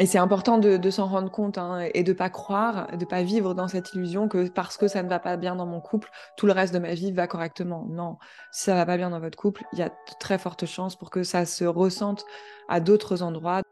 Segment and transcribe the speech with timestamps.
[0.00, 3.54] et c'est important de, s'en rendre compte hein, et de pas croire, de pas vivre
[3.54, 6.46] dans cette illusion que parce que ça ne va pas bien dans mon couple, tout
[6.46, 7.86] le reste de ma vie va correctement.
[7.88, 8.18] Non,
[8.50, 10.96] si ça va pas bien dans votre couple, il y a de très fortes chances
[10.96, 12.24] pour que ça se ressente
[12.68, 13.62] à d'autres endroits.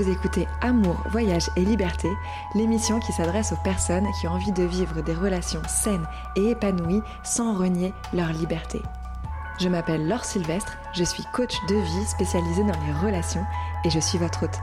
[0.00, 2.08] Vous écoutez Amour, Voyage et Liberté,
[2.54, 7.02] l'émission qui s'adresse aux personnes qui ont envie de vivre des relations saines et épanouies
[7.22, 8.80] sans renier leur liberté.
[9.60, 13.44] Je m'appelle Laure Sylvestre, je suis coach de vie spécialisée dans les relations
[13.84, 14.58] et je suis votre hôte.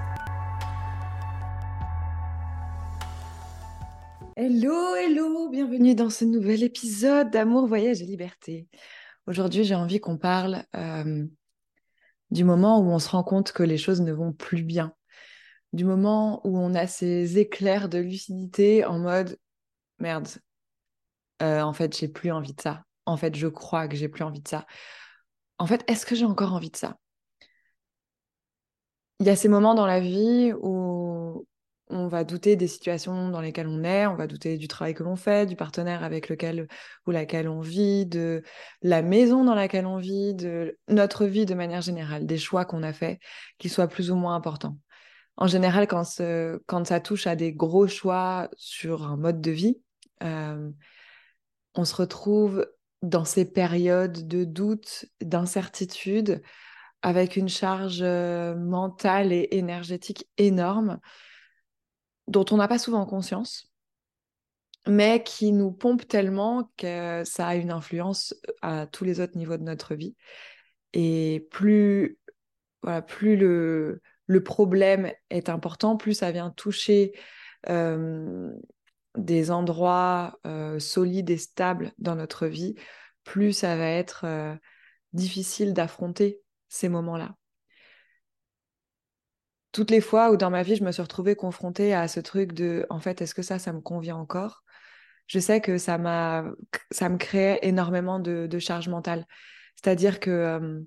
[4.36, 8.68] Hello, hello, bienvenue dans ce nouvel épisode d'Amour, Voyage et Liberté.
[9.28, 11.28] Aujourd'hui, j'ai envie qu'on parle euh,
[12.32, 14.94] du moment où on se rend compte que les choses ne vont plus bien,
[15.74, 19.38] du moment où on a ces éclairs de lucidité en mode
[20.00, 20.28] merde,
[21.42, 22.84] euh, en fait, j'ai plus envie de ça.
[23.06, 24.66] En fait, je crois que j'ai plus envie de ça.
[25.60, 26.98] En fait, est-ce que j'ai encore envie de ça?
[29.20, 31.48] Il y a ces moments dans la vie où
[31.90, 35.04] on va douter des situations dans lesquelles on est, on va douter du travail que
[35.04, 36.68] l'on fait, du partenaire avec lequel
[37.06, 38.44] ou laquelle on vit, de
[38.82, 42.84] la maison dans laquelle on vit, de notre vie de manière générale, des choix qu'on
[42.84, 43.20] a faits
[43.58, 44.78] qui soient plus ou moins importants.
[45.38, 49.80] En général, quand, ça touche à des gros choix sur un mode de vie,
[50.24, 50.72] euh,
[51.76, 52.68] on se retrouve
[53.04, 56.42] dans ces périodes de doute, d'incertitude,
[57.04, 61.00] avec une charge euh, mentale et énergétique énorme
[62.28, 63.72] dont on n'a pas souvent conscience,
[64.88, 68.34] mais qui nous pompe tellement que ça a une influence
[68.64, 70.16] à tous les autres niveaux de notre vie.
[70.94, 72.18] Et plus,
[72.82, 77.14] voilà, plus le, le problème est important, plus ça vient toucher
[77.70, 78.52] euh,
[79.18, 82.76] des endroits euh, solides et stables dans notre vie,
[83.24, 84.54] plus ça va être euh,
[85.14, 87.36] difficile d'affronter ces moments-là
[89.78, 92.54] toutes les fois où dans ma vie, je me suis retrouvée confrontée à ce truc
[92.54, 94.64] de, en fait, est-ce que ça, ça me convient encore?
[95.28, 96.46] Je sais que ça m'a,
[96.90, 99.28] ça me créait énormément de, charge mentale.
[99.76, 100.84] C'est-à-dire que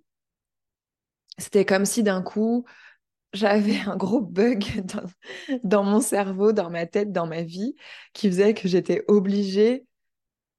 [1.38, 2.64] c'était comme si d'un coup,
[3.32, 4.64] j'avais un gros bug
[5.64, 7.74] dans, mon cerveau, dans ma tête, dans ma vie,
[8.12, 9.86] qui faisait que j'étais obligée,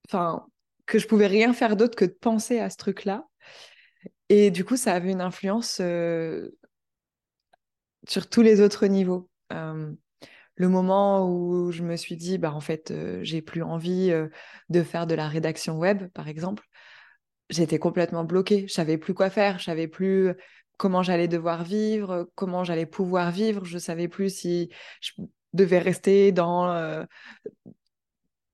[0.08, 0.46] enfin,
[0.86, 3.28] que je pouvais rien faire d'autre que de penser à ce truc-là.
[4.30, 6.50] Et du coup, ça avait une influence euh,
[8.08, 9.30] sur tous les autres niveaux.
[10.62, 14.28] Le moment où je me suis dit, bah, en fait, euh, j'ai plus envie euh,
[14.70, 16.68] de faire de la rédaction web, par exemple,
[17.50, 18.68] j'étais complètement bloquée.
[18.68, 20.34] Je savais plus quoi faire, je savais plus
[20.81, 23.66] comment j'allais devoir vivre, comment j'allais pouvoir vivre.
[23.66, 24.69] Je savais plus si
[25.00, 25.12] je
[25.53, 27.06] devais rester dans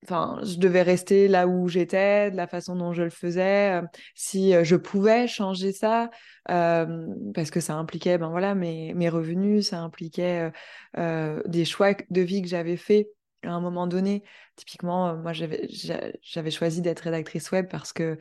[0.04, 3.86] enfin, je devais rester là où j'étais, de la façon dont je le faisais, euh,
[4.14, 6.10] si euh, je pouvais changer ça,
[6.50, 10.50] euh, parce que ça impliquait, ben voilà, mes, mes revenus, ça impliquait
[10.96, 13.08] des choix de vie que j'avais faits
[13.44, 14.24] à un moment donné.
[14.56, 18.18] Typiquement, moi, j'avais choisi d'être rédactrice web parce que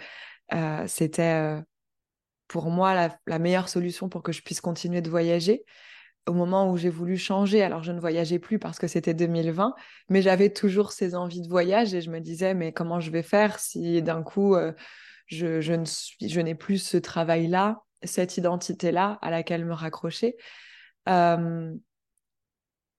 [0.87, 1.61] c'était
[2.47, 5.63] pour moi la, meilleure solution pour que je puisse continuer de voyager
[6.27, 9.73] au moment où j'ai voulu changer, alors je ne voyageais plus parce que c'était 2020,
[10.09, 13.23] mais j'avais toujours ces envies de voyage et je me disais, mais comment je vais
[13.23, 14.73] faire si d'un coup, euh,
[15.27, 20.35] je, je n'ai plus ce travail-là, cette identité-là à laquelle me raccrocher.
[21.07, 21.73] Euh,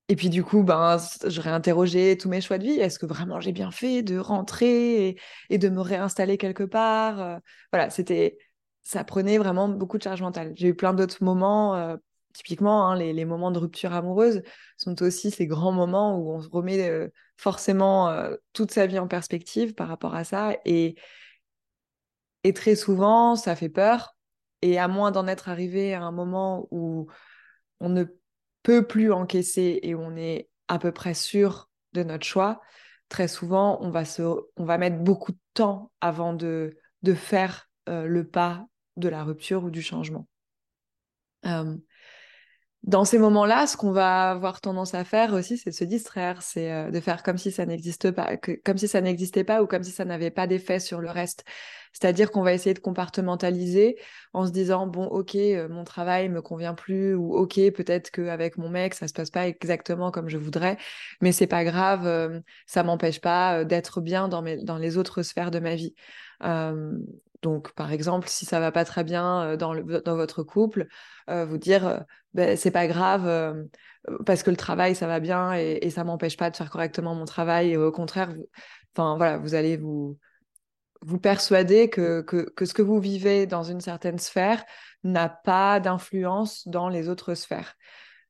[0.08, 2.80] Et puis du coup, ben, je réinterrogeais tous mes choix de vie.
[2.80, 5.18] Est-ce que vraiment j'ai bien fait de rentrer
[5.50, 7.20] et, de me réinstaller quelque part?
[7.20, 7.38] Euh,
[7.72, 8.38] Voilà, c'était
[8.88, 10.52] ça prenait vraiment beaucoup de charge mentale.
[10.56, 11.98] J'ai eu plein d'autres moments
[12.38, 14.42] typiquement, hein, les, moments de rupture amoureuse
[14.76, 18.98] sont aussi ces grands moments où on se remet euh, forcément euh, toute sa vie
[18.98, 20.52] en perspective par rapport à ça.
[20.64, 20.96] Et,
[22.44, 24.16] et très souvent, ça fait peur.
[24.62, 27.08] Et à moins d'en être arrivé à un moment où
[27.80, 28.04] on ne
[28.62, 32.60] peut plus encaisser et on est à peu près sûr de notre choix,
[33.08, 34.22] très souvent, on va, se,
[34.56, 38.66] on va mettre beaucoup de temps avant de, de faire euh, le pas
[38.98, 40.26] de la rupture ou du changement.
[42.84, 46.42] dans ces moments-là, ce qu'on va avoir tendance à faire aussi, c'est de se distraire,
[46.42, 49.66] c'est euh, de faire comme si ça n'existe pas, comme si ça n'existait pas ou
[49.66, 51.44] comme si ça n'avait pas d'effet sur le reste.
[51.92, 53.96] C'est-à-dire qu'on va essayer de compartimentaliser
[54.32, 58.56] en se disant bon, ok, euh, mon travail me convient plus ou ok, peut-être qu'avec
[58.58, 60.78] mon mec ça se passe pas exactement comme je voudrais,
[61.20, 65.22] mais c'est pas grave, euh, ça m'empêche pas d'être bien dans, mes, dans les autres
[65.22, 65.94] sphères de ma vie.
[67.42, 70.88] Donc, par exemple, si ça va pas très bien dans, le, dans votre couple,
[71.28, 72.04] vous dire
[72.34, 73.66] ben, c'est pas grave
[74.26, 77.14] parce que le travail ça va bien et, et ça m'empêche pas de faire correctement
[77.14, 77.76] mon travail.
[77.76, 78.48] Au contraire, vous,
[79.16, 80.18] voilà, vous allez vous
[81.18, 82.24] persuader que,
[82.60, 84.64] ce que vous vivez dans une certaine sphère
[85.04, 87.74] n'a pas d'influence dans les autres sphères.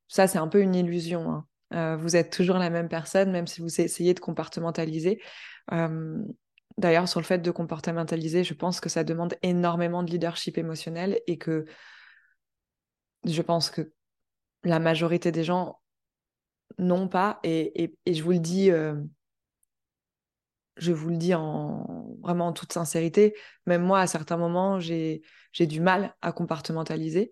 [0.07, 1.43] Ça, c'est un peu une illusion.
[1.71, 1.97] Hein.
[1.97, 5.21] vous êtes toujours la même personne, même si vous essayez de compartimentaliser.
[6.79, 11.19] D'ailleurs, sur le fait de comportementaliser, je pense que ça demande énormément de leadership émotionnel
[11.27, 11.65] et que
[13.25, 13.91] je pense que
[14.63, 15.81] la majorité des gens
[16.77, 17.41] n'ont pas.
[17.43, 18.95] Et, je vous le dis, euh,
[20.77, 23.35] je vous le dis en vraiment en toute sincérité,
[23.65, 25.21] même moi, à certains moments, j'ai
[25.59, 27.29] du mal à compartimentaliser.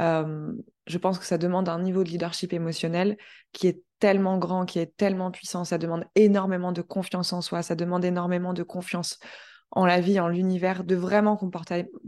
[0.00, 0.52] Euh,
[0.88, 3.16] je pense que ça demande un niveau de leadership émotionnel
[3.52, 5.64] qui est tellement grand, qui est tellement puissant.
[5.64, 9.18] Ça demande énormément de confiance en soi, ça demande énormément de confiance
[9.70, 11.38] en la vie, en l'univers, de vraiment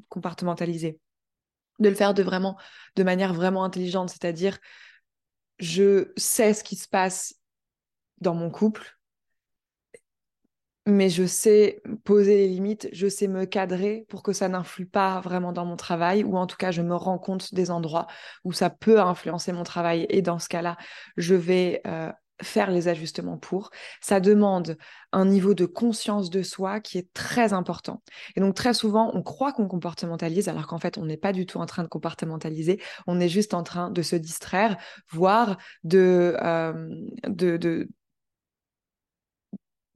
[0.09, 0.99] compartimentaliser,
[1.79, 2.57] de le faire de vraiment,
[2.97, 4.11] de manière vraiment intelligente.
[4.11, 4.59] C'est-à-dire,
[5.59, 7.35] je sais ce qui se passe
[8.21, 8.99] dans mon couple,
[10.91, 15.21] mais je sais poser les limites, je sais me cadrer pour que ça n'influe pas
[15.21, 18.07] vraiment dans mon travail, ou en tout cas, je me rends compte des endroits
[18.45, 20.07] où ça peut influencer mon travail.
[20.11, 20.77] Et dans ce cas-là,
[21.17, 22.11] je vais euh,
[22.43, 23.71] faire les ajustements pour.
[24.01, 24.77] Ça demande
[25.13, 28.03] un niveau de conscience de soi qui est très important.
[28.37, 31.47] Et donc, très souvent, on croit qu'on comportementalise, alors qu'en fait, on n'est pas du
[31.47, 34.77] tout en train de comportementaliser, on est juste en train de se distraire,
[35.11, 36.89] voire de, euh,
[37.29, 37.89] de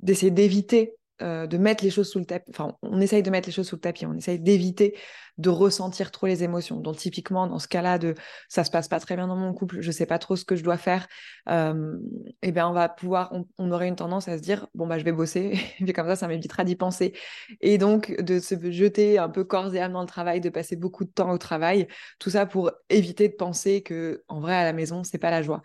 [0.04, 2.50] d'essayer d'éviter euh, de mettre les choses sous le tapis.
[2.50, 4.98] Enfin, on essaye de mettre les choses sous le tapis, on essaye d'éviter
[5.38, 6.80] de ressentir trop les émotions.
[6.80, 8.16] Donc, typiquement, dans ce cas-là, de
[8.48, 10.56] ça se passe pas très bien dans mon couple, je sais pas trop ce que
[10.56, 11.06] je dois faire,
[11.48, 11.96] euh,
[12.42, 15.04] et bien, on va pouvoir, on, aurait une tendance à se dire, bon, bah, je
[15.04, 15.56] vais bosser,
[15.86, 17.12] et comme ça, ça m'évitera d'y penser.
[17.60, 20.74] Et donc, de se jeter un peu corps et âme dans le travail, de passer
[20.74, 21.86] beaucoup de temps au travail,
[22.18, 25.42] tout ça pour éviter de penser que, en vrai, à la maison, c'est pas la
[25.42, 25.62] joie.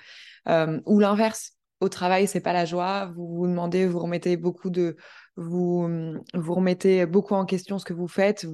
[0.47, 3.11] Euh, ou l'inverse, au travail, c'est pas la joie.
[3.15, 4.95] Vous vous demandez, vous remettez beaucoup de,
[5.35, 5.87] vous,
[6.33, 8.45] vous remettez beaucoup en question ce que vous faites.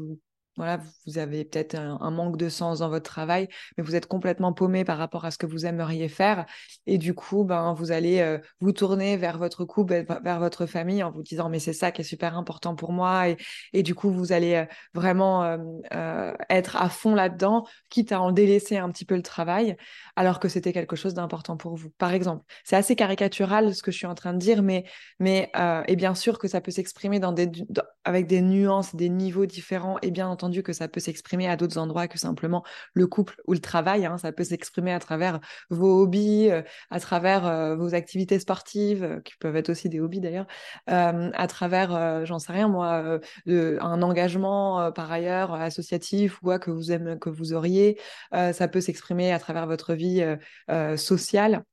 [0.57, 4.53] Voilà, vous avez peut-être un, manque de sens dans votre travail, mais vous êtes complètement
[4.53, 6.45] paumé par rapport à ce que vous aimeriez faire.
[6.85, 11.03] Et du coup, ben, vous allez euh, vous tourner vers votre couple, vers votre famille
[11.03, 13.29] en vous disant, mais c'est ça qui est super important pour moi.
[13.29, 13.37] Et,
[13.73, 18.31] et du coup, vous allez euh, vraiment euh, être à fond là-dedans, quitte à en
[18.31, 19.75] délaisser un petit peu le travail,
[20.15, 21.89] alors que c'était quelque chose d'important pour vous.
[21.97, 24.85] Par exemple, c'est assez caricatural ce que je suis en train de dire, mais,
[25.19, 25.51] mais
[25.87, 27.35] et bien sûr que ça peut s'exprimer dans
[28.05, 31.77] avec des nuances, des niveaux différents, et bien entendu, que ça peut s'exprimer à d'autres
[31.77, 32.63] endroits que simplement
[32.94, 34.06] le couple ou le travail.
[34.06, 34.18] Hein.
[34.18, 35.39] Ça peut s'exprimer à travers
[35.69, 40.00] vos hobbies, euh, à travers euh, vos activités sportives, euh, qui peuvent être aussi des
[40.00, 40.47] hobbies d'ailleurs,
[40.88, 46.91] à travers, j'en sais rien moi, un engagement par ailleurs associatif ou quoi que vous
[46.91, 48.00] aimez, que vous auriez.
[48.31, 50.24] ça peut s'exprimer à travers votre vie
[50.98, 51.63] sociale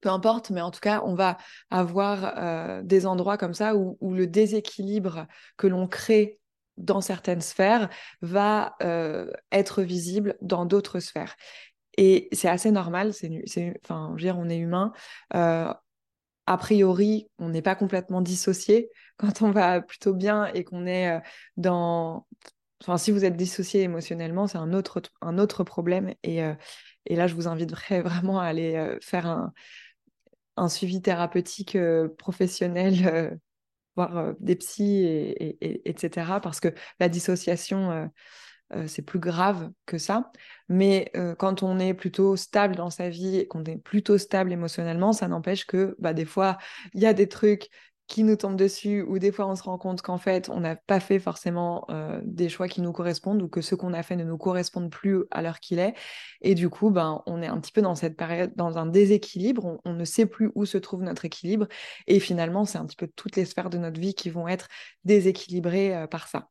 [0.00, 1.36] peu importe, mais en tout cas, on va
[1.70, 6.38] avoir des endroits comme ça où, où le déséquilibre que l'on crée
[6.76, 7.88] dans certaines sphères
[8.22, 11.36] va euh, être visible dans d'autres sphères.
[11.98, 14.92] Et c'est assez normal, c'est, enfin, on est humain.
[15.34, 15.72] Euh,
[16.46, 21.16] a priori, on n'est pas complètement dissocié quand on va plutôt bien et qu'on est
[21.16, 21.20] euh,
[21.56, 22.26] dans.
[22.82, 26.12] Enfin, si vous êtes dissocié émotionnellement, c'est un autre, un autre problème.
[26.22, 26.40] Et,
[27.06, 29.54] et là, je vous inviterais vraiment à aller faire un,
[30.58, 31.78] un suivi thérapeutique
[32.18, 33.38] professionnel
[34.40, 36.40] des psys, et, etc.
[36.40, 36.68] Parce que
[37.00, 38.10] la dissociation,
[38.86, 40.30] c'est plus grave que ça.
[40.68, 45.12] Mais quand on est plutôt stable dans sa vie et qu'on est plutôt stable émotionnellement,
[45.12, 46.58] ça n'empêche que bah, des fois,
[46.94, 47.68] il y a des trucs
[48.06, 50.76] qui nous tombe dessus, ou des fois on se rend compte qu'en fait on n'a
[50.76, 54.16] pas fait forcément euh, des choix qui nous correspondent, ou que ce qu'on a fait
[54.16, 55.94] ne nous correspondent plus à l'heure qu'il est.
[56.40, 59.80] Et du coup, ben, on est un petit peu dans cette période, dans un déséquilibre,
[59.84, 61.66] on, ne sait plus où se trouve notre équilibre,
[62.06, 64.68] et finalement c'est un petit peu toutes les sphères de notre vie qui vont être
[65.04, 66.48] déséquilibrées euh, par ça.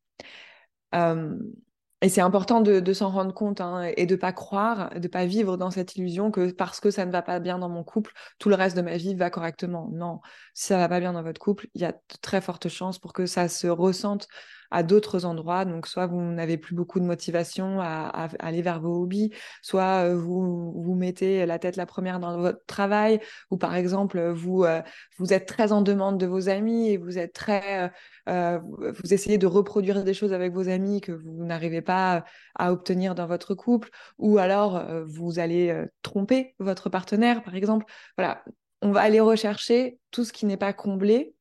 [2.02, 5.58] Et c'est important de, s'en rendre compte hein, et de pas croire, de pas vivre
[5.58, 8.50] dans cette illusion que parce que ça ne va pas bien dans mon couple, tout
[8.50, 9.90] le reste de ma vie va correctement.
[9.92, 10.20] Non,
[10.54, 13.00] si ça va pas bien dans votre couple, il y a de très fortes chances
[13.00, 14.28] pour que ça se ressente
[14.72, 15.66] à d'autres endroits.
[15.66, 19.32] Donc, soit vous n'avez plus beaucoup de motivation à, aller vers vos hobbies,
[19.62, 23.20] soit euh, vous vous mettez la tête la première dans votre travail,
[23.52, 24.82] ou par exemple, vous, euh,
[25.18, 27.92] vous êtes très en demande de vos amis et vous êtes très,
[28.30, 28.60] euh,
[29.04, 32.24] vous essayez de reproduire des choses avec vos amis que vous n'arrivez pas
[32.56, 37.86] à obtenir dans votre couple, ou alors vous allez tromper votre partenaire, par exemple.
[38.18, 38.44] Voilà,
[38.82, 41.35] on va aller rechercher tout ce qui n'est pas comblé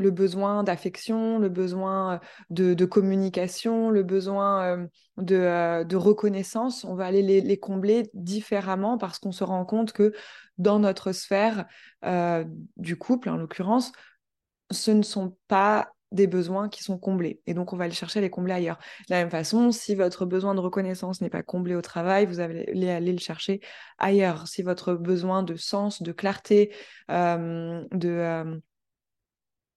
[0.00, 2.20] le besoin d'affection, le besoin
[2.58, 4.86] euh, de, communication, le besoin euh,
[5.30, 6.84] euh, de, reconnaissance.
[6.84, 10.12] On va aller les, combler différemment parce qu'on se rend compte que
[10.58, 11.66] dans notre sphère
[12.76, 13.92] du couple, en l'occurrence,
[14.70, 17.40] ce ne sont pas des besoins qui sont comblés.
[17.46, 18.78] Et donc, on va aller chercher à les combler ailleurs.
[19.08, 22.40] De la même façon, si votre besoin de reconnaissance n'est pas comblé au travail, vous
[22.40, 23.60] allez aller le chercher
[23.98, 24.48] ailleurs.
[24.48, 26.74] Si votre besoin de sens, de clarté,
[27.08, 28.60] de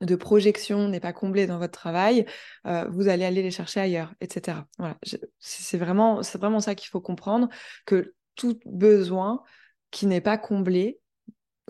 [0.03, 2.25] de projection n'est pas comblé dans votre travail,
[2.67, 4.57] euh, vous allez aller les chercher ailleurs, etc.
[4.77, 4.97] Voilà,
[5.39, 7.49] c'est vraiment, ça qu'il faut comprendre,
[7.85, 9.43] que tout besoin
[9.91, 10.99] qui n'est pas comblé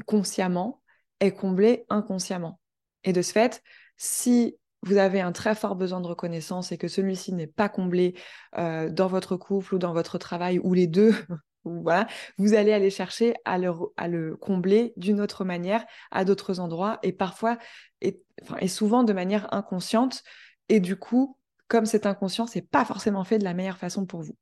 [0.05, 0.81] consciemment
[1.19, 2.59] est comblé inconsciemment.
[3.03, 3.61] Et de ce fait,
[3.97, 8.15] si vous avez un très fort besoin de reconnaissance et que celui-ci n'est pas comblé
[8.57, 11.13] euh, dans votre couple ou dans votre travail, ou les deux,
[11.65, 17.57] vous allez aller chercher à le, combler d'une autre manière à d'autres endroits et parfois
[18.01, 18.21] et,
[18.59, 20.23] et, souvent de manière inconsciente.
[20.69, 24.21] Et du coup, comme c'est inconscient, c'est pas forcément fait de la meilleure façon pour
[24.21, 24.35] vous.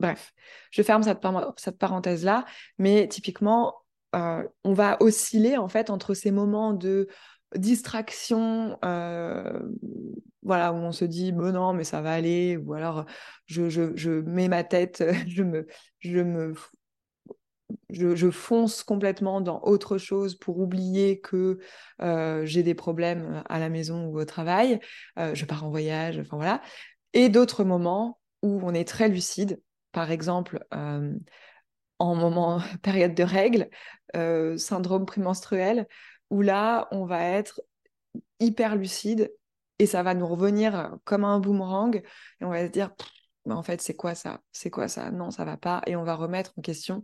[0.00, 0.32] Bref,
[0.70, 1.20] je ferme cette,
[1.56, 2.46] cette parenthèse-là,
[2.78, 3.74] mais typiquement,
[4.14, 7.06] euh, on va osciller en fait entre ces moments de
[7.56, 9.60] distraction, euh,
[10.42, 13.06] voilà, où on se dit, bon non, mais ça va aller, ou alors
[13.46, 15.66] je, je, je mets ma tête, je me,
[16.00, 16.54] je me
[17.90, 21.58] je, fonce complètement dans autre chose pour oublier que
[22.02, 24.80] euh, j'ai des problèmes à la maison ou au travail,
[25.18, 26.62] euh, je pars en voyage, enfin voilà.
[27.12, 29.60] Et d'autres moments où on est très lucide,
[29.92, 30.64] par exemple
[31.98, 33.68] en moment période de règles,
[34.56, 35.86] syndrome prémenstruel,
[36.30, 37.60] là, on va être
[38.38, 39.32] hyper lucide
[39.78, 42.90] et ça va nous revenir comme un boomerang et on va se dire,
[43.48, 44.40] en fait, c'est quoi ça?
[44.52, 45.10] C'est quoi ça?
[45.10, 45.82] Non, ça va pas.
[45.86, 47.02] Et on va remettre en question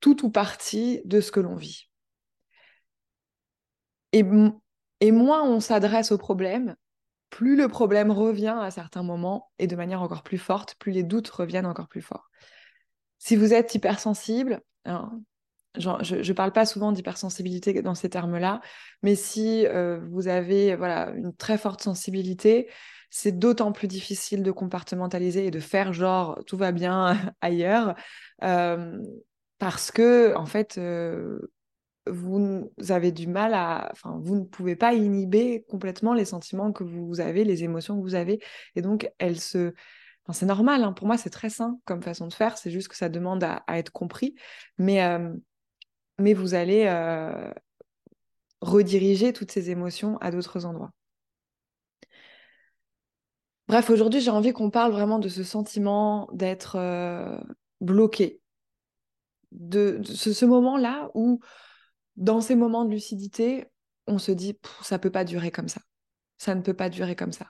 [0.00, 1.88] tout ou partie de ce que l'on vit.
[4.12, 4.24] Et,
[5.00, 6.76] et moins on s'adresse au problème,
[7.30, 11.02] plus le problème revient à certains moments et de manière encore plus forte, plus les
[11.02, 12.30] doutes reviennent encore plus fort.
[13.18, 15.10] Si vous êtes hypersensible, hein,
[15.76, 18.60] je ne parle pas souvent d'hypersensibilité dans ces termes-là,
[19.02, 22.68] mais si euh, vous avez voilà, une très forte sensibilité,
[23.10, 27.94] c'est d'autant plus difficile de compartimentaliser et de faire genre tout va bien ailleurs,
[28.42, 28.98] euh,
[29.58, 31.38] parce que en fait, euh,
[32.06, 36.84] vous avez du mal à, enfin, vous ne pouvez pas inhiber complètement les sentiments que
[36.84, 38.40] vous avez, les émotions que vous avez,
[38.76, 39.72] et donc elles se
[40.32, 40.92] c'est normal, hein.
[40.94, 43.62] pour moi c'est très sain comme façon de faire, c'est juste que ça demande à,
[43.68, 44.34] être compris.
[44.78, 45.02] Mais
[46.18, 47.50] mais vous allez euh,
[48.60, 50.92] rediriger toutes ces émotions à d'autres endroits.
[53.68, 57.38] Bref, aujourd'hui, j'ai envie qu'on parle vraiment de ce sentiment d'être euh,
[57.80, 58.40] bloqué,
[59.52, 61.40] de, ce, moment-là où,
[62.16, 63.66] dans ces moments de lucidité,
[64.06, 65.80] on se dit, ça peut pas durer comme ça.
[66.36, 67.46] Ça ne peut pas durer comme ça.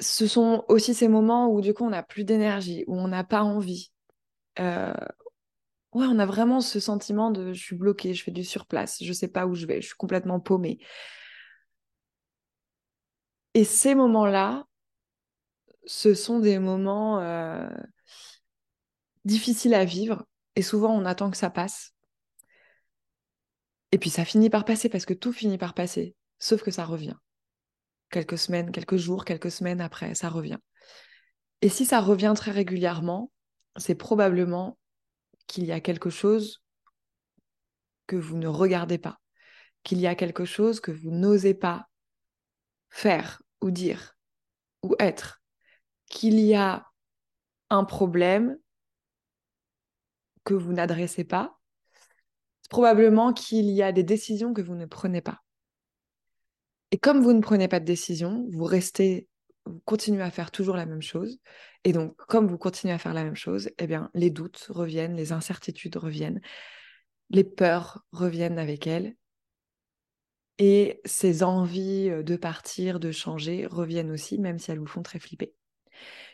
[0.00, 3.22] Ce sont aussi ces moments où, du coup, on n'a plus d'énergie, où on n'a
[3.22, 3.92] pas envie,
[4.58, 4.94] euh,
[5.92, 9.12] ouais, on a vraiment ce sentiment de je suis bloqué, je fais du surplace, je
[9.12, 10.78] sais pas où je vais, je suis complètement paumée.
[13.54, 14.64] Et ces moments-là,
[15.86, 17.68] ce sont des moments euh,
[19.24, 20.24] difficiles à vivre
[20.56, 21.94] et souvent on attend que ça passe.
[23.92, 26.84] Et puis ça finit par passer parce que tout finit par passer, sauf que ça
[26.84, 27.16] revient.
[28.10, 30.58] Quelques semaines, quelques jours, quelques semaines après, ça revient.
[31.62, 33.30] Et si ça revient très régulièrement,
[33.76, 34.78] c'est probablement
[35.50, 36.62] qu'il y a quelque chose
[38.06, 39.20] que vous ne regardez pas,
[39.82, 41.88] qu'il y a quelque chose que vous n'osez pas
[42.88, 44.16] faire ou dire
[44.82, 45.42] ou être,
[46.06, 46.86] qu'il y a
[47.68, 48.56] un problème
[50.44, 51.58] que vous n'adressez pas,
[52.70, 55.42] probablement qu'il y a des décisions que vous ne prenez pas.
[56.92, 59.28] Et comme vous ne prenez pas de décision, vous restez
[59.66, 61.38] vous continuez à faire toujours la même chose.
[61.84, 65.16] Et donc, comme vous continuez à faire la même chose, eh bien, les doutes reviennent,
[65.16, 66.40] les incertitudes reviennent,
[67.30, 69.14] les peurs reviennent avec elles.
[70.58, 75.02] Et ces envies euh, de partir, de changer reviennent aussi, même si elles vous font
[75.02, 75.54] très flipper.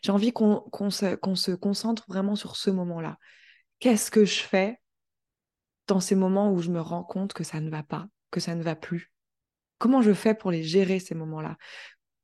[0.02, 3.18] J'ai envie qu'on se, se concentre vraiment sur ce moment-là.
[3.78, 4.80] Qu'est-ce que je fais
[5.87, 8.54] dans ces moments où je me rends compte que ça ne va pas, que ça
[8.54, 9.12] ne va plus?
[9.78, 11.56] Comment je fais pour les gérer ces moments-là?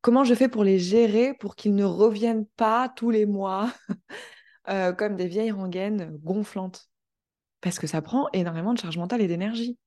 [0.03, 3.73] Comment je fais pour les gérer pour qu'ils ne reviennent pas tous les mois
[4.69, 6.91] euh, comme des vieilles rengaines gonflantes?
[7.61, 9.79] Parce que ça prend énormément de charge mentale et d'énergie.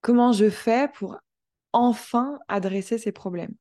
[0.00, 1.16] Comment je fais pour
[1.72, 3.54] enfin adresser ces problèmes?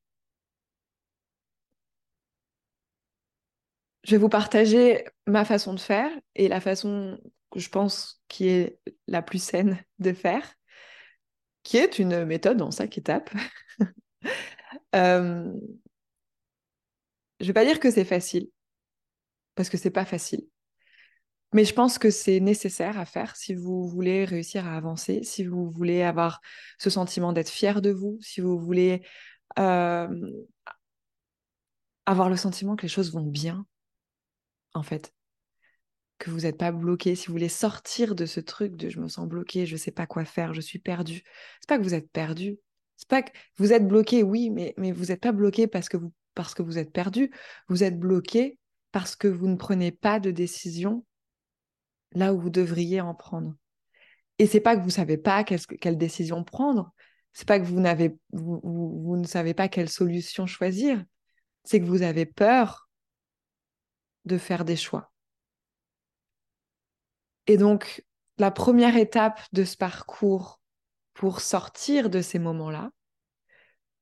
[4.03, 7.17] Je vais vous partager ma façon de faire et la façon
[7.51, 10.43] que je pense qui est la plus saine de faire,
[11.63, 13.31] qui est une méthode en cinq étapes.
[14.95, 15.53] euh,
[17.39, 18.49] je vais pas dire que c'est facile,
[19.55, 20.47] parce que c'est pas facile.
[21.53, 25.45] Mais je pense que c'est nécessaire à faire si vous voulez réussir à avancer, si
[25.45, 26.41] vous voulez avoir
[26.79, 29.05] ce sentiment d'être fier de vous, si vous voulez
[29.59, 30.07] euh,
[32.05, 33.65] avoir le sentiment que les choses vont bien,
[34.73, 35.13] en fait.
[36.19, 39.07] Que vous n'êtes pas bloqué, si vous voulez sortir de ce truc de je me
[39.07, 41.23] sens bloqué, je ne sais pas quoi faire, je suis perdu.
[41.59, 42.57] C'est pas que vous êtes perdu.
[42.97, 45.97] C'est pas que vous êtes bloqué, oui, mais, mais vous n'êtes pas bloqué parce que
[45.97, 47.31] vous, parce que vous êtes perdu.
[47.67, 48.57] Vous êtes bloqué
[48.91, 51.03] parce que vous ne prenez pas de décision
[52.13, 53.55] là où vous devriez en prendre.
[54.39, 56.93] Et c'est pas que vous savez pas quelle, décision prendre.
[57.33, 61.03] C'est pas que vous n'avez, vous, vous ne savez pas quelle solution choisir.
[61.63, 62.89] C'est que vous avez peur
[64.25, 65.12] de faire des choix.
[67.47, 68.05] Et donc,
[68.37, 70.61] la première étape de ce parcours
[71.13, 72.91] pour sortir de ces moments-là,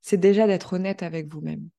[0.02, 1.70] c'est déjà d'être honnête avec vous-même.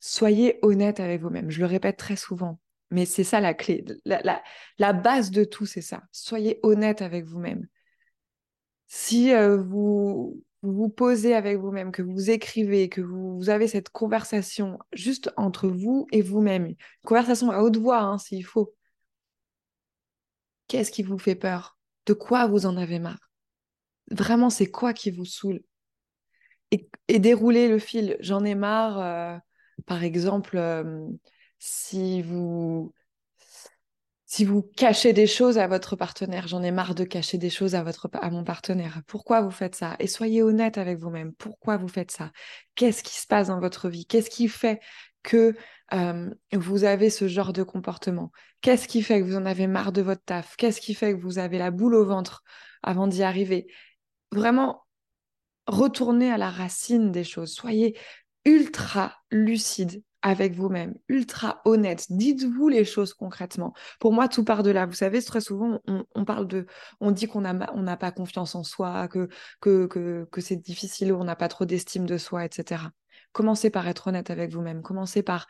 [0.00, 1.50] Soyez honnête avec vous-même.
[1.50, 3.84] Je le répète très souvent, mais c'est ça la clé.
[4.04, 6.02] La, base de tout, c'est ça.
[6.12, 7.66] Soyez honnête avec vous-même.
[8.86, 13.88] Si euh, vous, vous vous posez avec vous-même, que vous écrivez, que vous, avez cette
[13.88, 16.74] conversation juste entre vous et vous-même,
[17.04, 18.75] conversation à haute voix hein, s'il faut.
[20.68, 21.78] Qu'est-ce qui vous fait peur?
[22.06, 23.30] De quoi vous en avez marre?
[24.10, 25.62] Vraiment, c'est quoi qui vous saoule?
[26.70, 28.16] Et, dérouler le fil.
[28.20, 29.38] J'en ai marre, euh,
[29.86, 31.06] par exemple, euh,
[31.58, 32.92] si vous
[34.28, 37.76] si vous cachez des choses à votre partenaire, j'en ai marre de cacher des choses
[37.76, 39.02] à, votre, à mon partenaire.
[39.06, 39.94] Pourquoi vous faites ça?
[40.00, 41.32] Et soyez honnête avec vous-même.
[41.32, 42.32] Pourquoi vous faites ça?
[42.74, 44.04] Qu'est-ce qui se passe dans votre vie?
[44.04, 44.80] Qu'est-ce qui fait
[45.26, 45.54] que
[46.54, 48.32] vous avez ce genre de comportement?
[48.60, 50.56] Qu'est-ce qui fait que vous en avez marre de votre taf?
[50.56, 52.42] Qu'est-ce qui fait que vous avez la boule au ventre
[52.82, 53.66] avant d'y arriver?
[54.32, 54.86] Vraiment,
[55.66, 57.52] retournez à la racine des choses.
[57.52, 57.98] Soyez
[58.44, 62.06] ultra lucide avec vous-même, ultra honnête.
[62.10, 63.74] Dites-vous les choses concrètement.
[64.00, 64.86] Pour moi, tout part de là.
[64.86, 69.28] Vous savez, très souvent, on, dit qu'on n'a on n'a pas confiance en soi, que,
[69.60, 72.82] que, que, que c'est difficile, on n'a pas trop d'estime de soi, etc.
[73.36, 74.80] Commencez par être honnête avec vous-même.
[74.80, 75.46] Commencez par,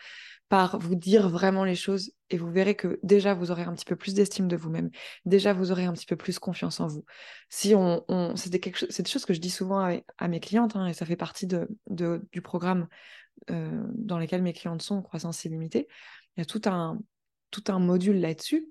[0.80, 3.94] vous dire vraiment les choses et vous verrez que déjà, vous aurez un petit peu
[3.94, 4.90] plus d'estime de vous-même.
[5.24, 7.04] Déjà, vous aurez un petit peu plus confiance en vous.
[7.48, 8.60] Si on, c'est des,
[9.06, 12.88] choses que je dis souvent à, mes clientes hein, et ça fait partie du programme
[13.52, 15.86] euh, dans lesquels mes clientes sont croissance illimitée.
[16.36, 16.98] Il y a tout un,
[17.52, 18.66] tout un module là-dessus.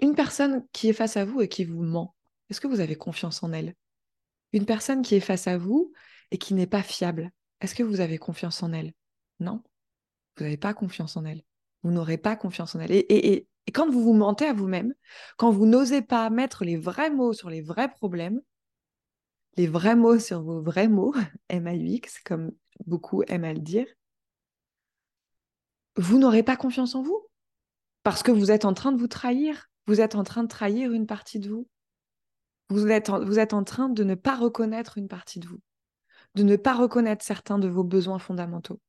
[0.00, 2.16] une personne qui est face à vous et qui vous ment,
[2.50, 3.76] est-ce que vous avez confiance en elle?
[4.52, 5.92] Une personne qui est face à vous
[6.30, 8.92] et qui n'est pas fiable, est-ce que vous avez confiance en elle?
[9.40, 9.62] Non,
[10.36, 11.42] vous n'avez pas confiance en elle.
[11.82, 12.92] Vous n'aurez pas confiance en elle.
[12.92, 14.94] Et, quand vous vous mentez à vous-même,
[15.38, 18.40] quand vous n'osez pas mettre les vrais mots sur les vrais problèmes,
[19.56, 21.14] les vrais mots sur vos vrais mots,
[21.48, 22.52] M-A-U-X, comme
[22.86, 23.86] beaucoup aiment à le dire,
[25.96, 27.26] vous n'aurez pas confiance en vous.
[28.02, 29.70] Parce que vous êtes en train de vous trahir.
[29.86, 31.68] Vous êtes en train de trahir une partie de vous.
[32.68, 33.08] Vous êtes
[33.54, 35.60] en train de ne pas reconnaître une partie de vous.
[36.34, 38.80] De ne pas reconnaître certains de vos besoins fondamentaux.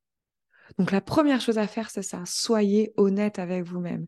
[0.77, 2.23] Donc la première chose à faire, c'est ça.
[2.25, 4.08] Soyez honnête avec vous-même.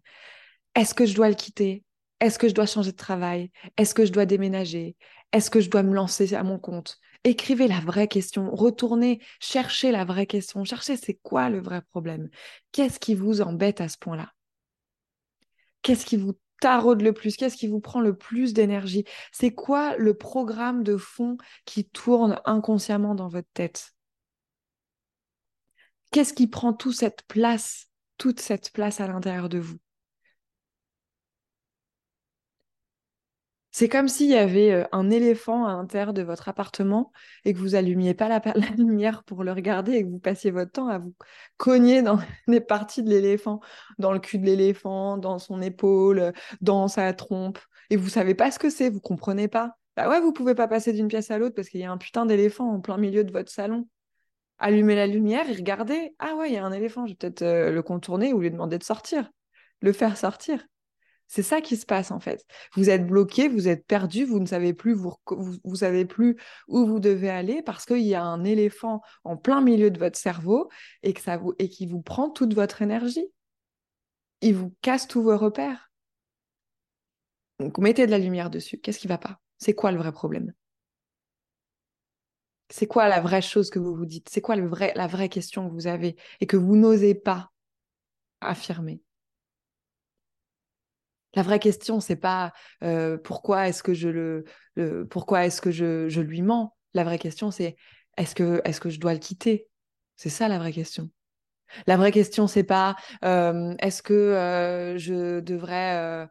[0.76, 1.84] Est-ce que je dois le quitter?
[2.20, 3.52] Est-ce que je dois changer de travail?
[3.78, 4.96] Est-ce que je dois déménager?
[5.32, 7.00] Est-ce que je dois me lancer à mon compte?
[7.24, 12.30] Écrivez la vraie question, retournez, cherchez la vraie question, cherchez c'est quoi le vrai problème?
[12.72, 14.32] Qu'est-ce qui vous embête à ce point-là?
[15.82, 17.36] Qu'est-ce qui vous taraude le plus?
[17.38, 19.06] Qu'est-ce qui vous prend le plus d'énergie?
[19.32, 23.94] C'est quoi le programme de fond qui tourne inconsciemment dans votre tête?
[26.12, 29.78] Qu'est-ce qui prend toute cette place, toute cette place à l'intérieur de vous?
[33.78, 37.12] C'est comme s'il y avait euh, un éléphant à l'intérieur de votre appartement
[37.46, 38.42] et que vous allumiez pas la,
[38.76, 41.14] lumière pour le regarder et que vous passiez votre temps à vous
[41.58, 43.60] cogner dans les parties de l'éléphant,
[44.00, 47.60] dans le cul de l'éléphant, dans son épaule, dans sa trompe.
[47.92, 49.78] Et vous savez pas ce que c'est, vous comprenez pas.
[49.96, 52.00] Bah ouais, vous pouvez pas passer d'une pièce à l'autre parce qu'il y a un
[52.00, 53.88] putain d'éléphant en plein milieu de votre salon.
[54.58, 56.16] Allumez la lumière et regardez.
[56.18, 58.50] Ah ouais, il y a un éléphant, je vais peut-être euh, le contourner ou lui
[58.50, 59.30] demander de sortir,
[59.82, 60.66] le faire sortir.
[61.28, 62.46] C'est ça qui se passe en fait.
[62.74, 65.14] Vous êtes bloqué, vous êtes perdu, vous ne savez plus vous,
[65.76, 66.38] savez plus
[66.70, 70.18] où vous devez aller parce qu'il y a un éléphant en plein milieu de votre
[70.18, 70.70] cerveau
[71.04, 73.28] et qui vous prend toute votre énergie.
[74.42, 75.92] Il vous casse tous vos repères.
[77.60, 78.80] Donc mettez de la lumière dessus.
[78.80, 79.40] Qu'est-ce qui va pas?
[79.58, 80.54] C'est quoi le vrai problème?
[82.70, 84.30] C'est quoi la vraie chose que vous vous dites?
[84.30, 87.52] C'est quoi la vraie question que vous avez et que vous n'osez pas
[88.42, 89.02] affirmer?
[91.38, 92.52] La vraie question, c'est pas
[92.84, 96.76] euh, pourquoi est-ce que je le, pourquoi est-ce que je, lui mens?
[96.96, 97.76] La vraie question, c'est
[98.18, 99.68] est-ce que je dois le quitter?
[100.16, 101.12] C'est ça la vraie question.
[101.86, 106.28] La vraie question, c'est pas euh, est-ce que euh, je devrais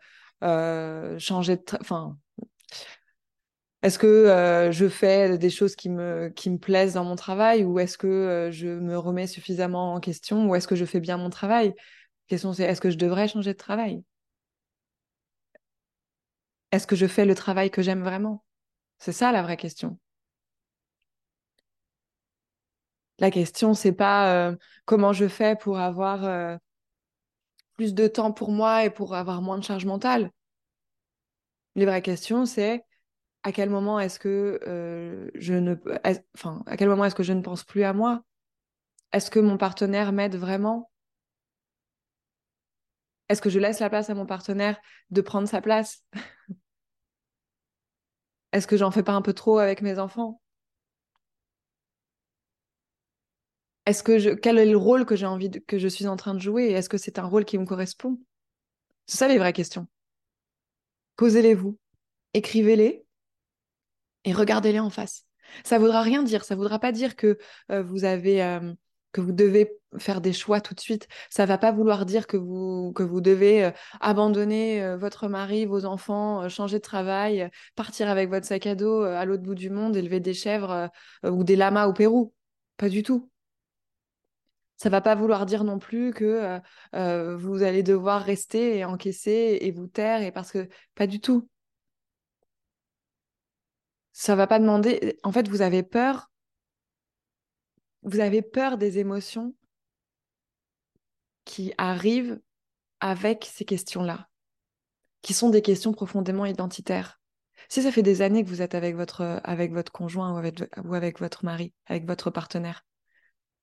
[1.21, 2.19] changer de, enfin,
[3.85, 7.79] est-ce que je fais des choses qui me, qui me plaisent dans mon travail ou
[7.79, 11.31] est-ce que je me remets suffisamment en question ou est-ce que je fais bien mon
[11.31, 11.69] travail?
[11.69, 14.03] La question c'est est-ce que je devrais changer de travail?
[16.73, 18.45] Est-ce que je fais le travail que j'aime vraiment?
[18.99, 19.99] C'est ça la vraie question.
[23.19, 26.57] La question, c'est pas euh, comment je fais pour avoir euh,
[27.75, 30.31] plus de temps pour moi et pour avoir moins de charge mentale?
[31.77, 32.85] Les vraies questions, c'est
[33.45, 35.77] à quel moment est-ce que euh, je ne,
[36.35, 38.23] enfin, à quel moment est-ce que je ne pense plus à moi?
[39.13, 40.91] Est-ce que mon partenaire m'aide vraiment?
[43.29, 44.79] Est-ce que je laisse la place à mon partenaire
[45.11, 46.05] de prendre sa place?
[48.53, 50.41] Est-ce que j'en fais pas un peu trop avec mes enfants?
[53.87, 56.41] Est-ce que quel est le rôle que j'ai envie que je suis en train de
[56.41, 56.71] jouer?
[56.71, 58.19] Est-ce que c'est un rôle qui me correspond?
[59.07, 59.87] C'est ça les vraies questions.
[61.17, 61.79] Posez-les-vous,
[62.35, 63.05] écrivez-les
[64.25, 65.25] et regardez-les en face.
[65.65, 66.45] Ça voudra rien dire.
[66.45, 67.39] Ça voudra pas dire que
[67.71, 68.75] euh, vous avez euh,
[69.17, 71.09] que vous devez faire des choix tout de suite.
[71.31, 75.65] Ça va pas vouloir dire que vous, que vous devez euh, abandonner euh, votre mari,
[75.65, 79.55] vos enfants, euh, changer de travail, partir avec votre sac à dos à l'autre bout
[79.55, 80.91] du monde, élever des chèvres
[81.25, 82.35] ou des lamas au Pérou.
[82.77, 83.31] Pas du tout.
[84.77, 86.61] Ça va pas vouloir dire non plus que
[87.37, 91.49] vous allez devoir rester et encaisser et vous taire et parce que pas du tout.
[94.13, 95.19] Ça va pas demander.
[95.23, 96.31] En fait, vous avez peur
[98.07, 99.55] vous avez peur des émotions
[101.45, 102.41] qui arrivent
[103.01, 104.29] avec ces questions-là,
[105.23, 107.21] qui sont des questions profondément identitaires.
[107.69, 109.43] Si ça fait des années que vous êtes avec votre,
[109.93, 112.85] conjoint ou avec, ou avec votre mari, avec votre partenaire,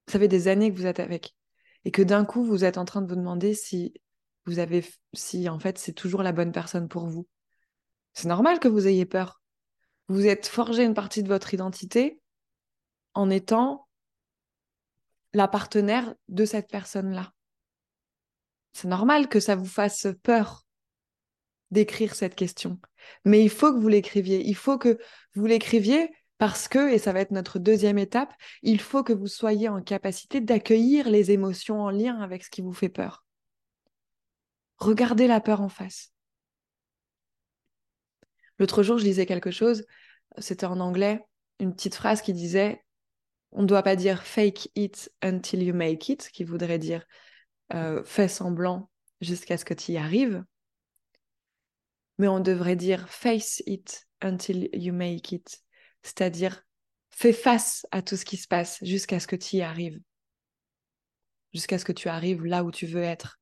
[0.09, 1.33] ça fait des années que vous êtes avec,
[1.85, 3.93] et que d'un coup vous êtes en train de vous demander si
[4.45, 7.27] vous avez, si en fait c'est toujours la bonne personne pour vous.
[8.13, 9.41] C'est normal que vous ayez peur.
[10.09, 12.19] Vous êtes forgé une partie de votre identité
[13.13, 13.87] en étant
[15.33, 17.33] la partenaire de cette personne-là.
[18.73, 20.65] C'est normal que ça vous fasse peur
[21.71, 22.79] d'écrire cette question.
[23.25, 24.47] Mais il faut que vous l'écriviez.
[24.47, 24.99] Il faut que
[25.35, 29.27] vous l'écriviez parce que, et ça va être notre deuxième étape, il faut que vous
[29.27, 33.25] soyez en capacité d'accueillir les émotions en lien avec ce qui vous fait peur.
[34.77, 36.11] Regardez la peur en face.
[38.59, 39.85] L'autre jour, je lisais quelque chose,
[40.37, 41.21] c'était en anglais,
[41.59, 42.83] une petite phrase qui disait
[43.53, 47.05] on ne doit pas dire fake it until you make it, qui voudrait dire
[47.73, 48.89] euh, fais semblant
[49.21, 50.43] jusqu'à ce que tu y arrives.
[52.17, 55.61] Mais on devrait dire face it until you make it,
[56.01, 56.63] c'est-à-dire
[57.09, 59.99] fais face à tout ce qui se passe jusqu'à ce que tu y arrives,
[61.53, 63.39] jusqu'à ce que tu arrives là où tu veux être.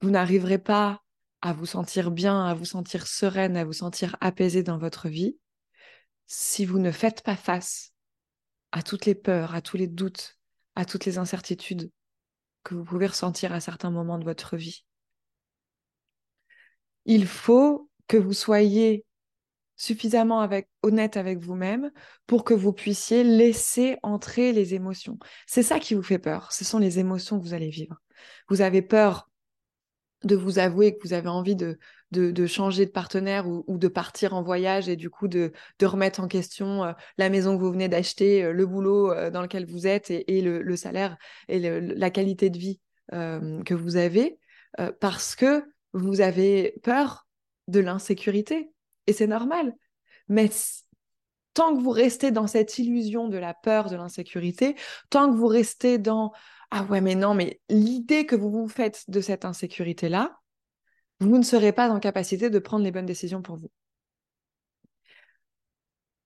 [0.00, 1.02] Vous n'arriverez pas
[1.42, 5.36] à vous sentir bien, à vous sentir sereine, à vous sentir apaisée dans votre vie
[6.28, 7.92] si vous ne faites pas face
[8.70, 10.38] à toutes les peurs, à tous les doutes,
[10.76, 11.90] à toutes les incertitudes
[12.62, 14.84] que vous pouvez ressentir à certains moments de votre vie.
[17.06, 19.04] Il faut que vous soyez
[19.76, 20.46] suffisamment
[20.82, 21.90] honnête avec vous-même
[22.26, 25.18] pour que vous puissiez laisser entrer les émotions.
[25.46, 27.96] C'est ça qui vous fait peur, ce sont les émotions que vous allez vivre.
[28.50, 29.30] Vous avez peur
[30.24, 31.78] de vous avouer que vous avez envie de,
[32.10, 36.28] de, changer de partenaire ou, de partir en voyage et du coup de, remettre en
[36.28, 39.86] question euh, la maison que vous venez d'acheter, euh, le boulot euh, dans lequel vous
[39.86, 41.16] êtes et, le, salaire
[41.48, 44.38] et la qualité de vie que vous avez
[45.00, 47.26] parce que vous avez peur
[47.66, 48.70] de l'insécurité.
[49.06, 49.74] Et c'est normal.
[50.28, 50.50] Mais
[51.54, 54.76] tant que vous restez dans cette illusion de la peur, de l'insécurité,
[55.08, 56.32] tant que vous restez dans
[56.70, 60.37] ah ouais, mais non, mais l'idée que vous vous faites de cette insécurité-là,
[61.20, 63.70] vous ne serez pas en capacité de prendre les bonnes décisions pour vous.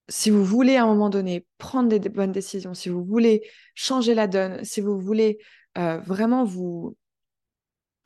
[0.09, 4.13] Si vous voulez à un moment donné prendre des bonnes décisions, si vous voulez changer
[4.13, 5.39] la donne, si vous voulez
[5.77, 6.97] euh, vraiment vous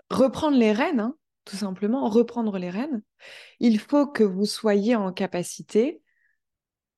[0.09, 3.01] reprendre les rênes, hein, tout simplement, reprendre les rênes,
[3.59, 6.01] il faut que vous soyez en capacité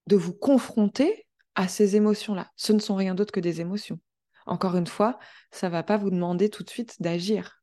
[0.07, 2.51] de vous confronter à ces émotions-là.
[2.55, 3.99] Ce ne sont rien d'autre que des émotions.
[4.45, 5.19] Encore une fois,
[5.51, 7.58] ça ne va pas vous demander tout de suite d'agir.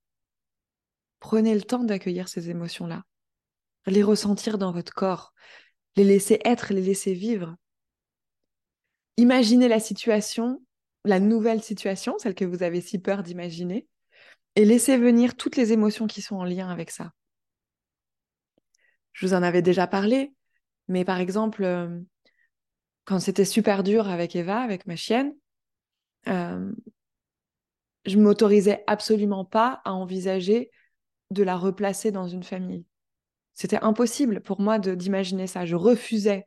[1.20, 3.04] Prenez le temps d'accueillir ces émotions-là,
[3.86, 5.32] les ressentir dans votre corps,
[5.96, 7.56] les laisser être, les laisser vivre.
[9.16, 10.62] Imaginez la situation,
[11.04, 13.86] la nouvelle situation, celle que vous avez si peur d'imaginer,
[14.56, 17.12] et laissez venir toutes les émotions qui sont en lien avec ça.
[19.12, 20.34] Je vous en avais déjà parlé,
[20.88, 22.00] mais par exemple, euh,
[23.04, 25.34] quand c'était super dur avec Eva, avec ma chienne,
[26.28, 26.72] euh,
[28.04, 30.70] je m'autorisais absolument pas à envisager
[31.30, 32.84] de la replacer dans une famille.
[33.54, 35.64] C'était impossible pour moi d'imaginer ça.
[35.64, 36.46] Je refusais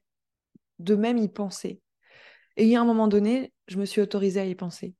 [0.78, 1.82] de même y penser.
[2.56, 4.94] Et il y a un moment donné, je me suis autorisée à y penser.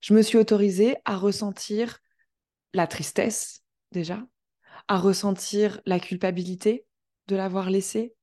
[0.00, 1.98] Je me suis autorisée à ressentir
[2.74, 3.62] la tristesse,
[3.92, 4.26] déjà,
[4.88, 6.84] à ressentir la culpabilité
[7.28, 8.14] de l'avoir laissée,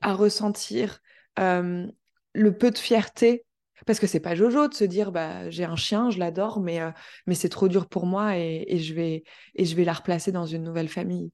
[0.00, 1.00] à ressentir
[1.38, 1.86] euh,
[2.34, 3.44] le peu de fierté
[3.86, 6.80] parce que c'est pas Jojo de se dire bah j'ai un chien, je l'adore, mais
[6.80, 6.90] euh,
[7.26, 10.46] mais c'est trop dur pour moi et, je vais et je vais la replacer dans
[10.46, 11.30] une nouvelle famille.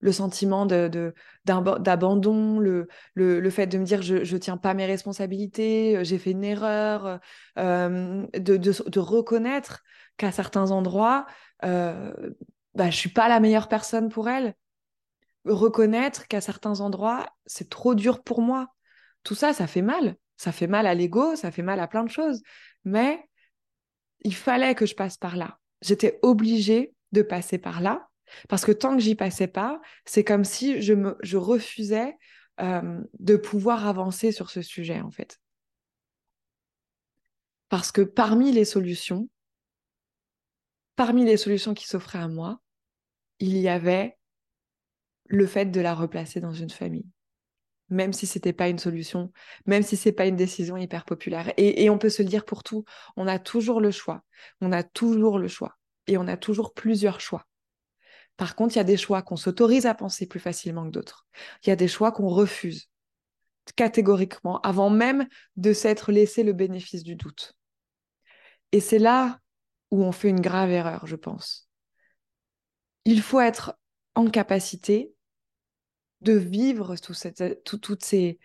[0.00, 4.84] Le sentiment de, d'abandon, le, le, fait de me dire je ne tiens pas mes
[4.84, 7.18] responsabilités, euh, j'ai fait une erreur,
[7.56, 9.82] de, de, reconnaître
[10.18, 11.26] qu'à certains endroits,
[11.64, 12.12] euh,
[12.74, 14.54] bah, je suis pas la meilleure personne pour elle.
[15.46, 18.68] Reconnaître qu'à certains endroits, c'est trop dur pour moi.
[19.22, 20.16] Tout ça, ça fait mal.
[20.36, 22.42] Ça fait mal à l'ego, ça fait mal à plein de choses.
[22.84, 23.28] Mais
[24.20, 25.58] il fallait que je passe par là.
[25.82, 28.08] J'étais obligée de passer par là.
[28.48, 32.16] Parce que tant que j'y passais pas, c'est comme si je, me, refusais
[32.58, 35.38] de pouvoir avancer sur ce sujet, en fait.
[37.68, 39.28] Parce que parmi les solutions,
[40.96, 42.60] parmi les solutions qui s'offraient à moi,
[43.38, 44.16] il y avait
[45.26, 47.06] le fait de la replacer dans une famille
[47.88, 49.32] même si c'était pas une solution,
[49.66, 51.52] même si c'est pas une décision hyper populaire.
[51.56, 52.84] Et, on peut se le dire pour tout,
[53.16, 54.22] on a toujours le choix,
[54.60, 57.46] on a toujours le choix, et on a toujours plusieurs choix.
[58.36, 61.26] Par contre, il y a des choix qu'on s'autorise à penser plus facilement que d'autres.
[61.64, 62.90] Il y a des choix qu'on refuse
[63.76, 67.54] catégoriquement, avant même de s'être laissé le bénéfice du doute.
[68.72, 69.40] Et c'est là
[69.90, 71.68] où on fait une grave erreur, je pense.
[73.04, 73.76] Il faut être
[74.14, 75.12] en capacité
[76.20, 76.94] de vivre
[77.64, 78.38] toutes ces,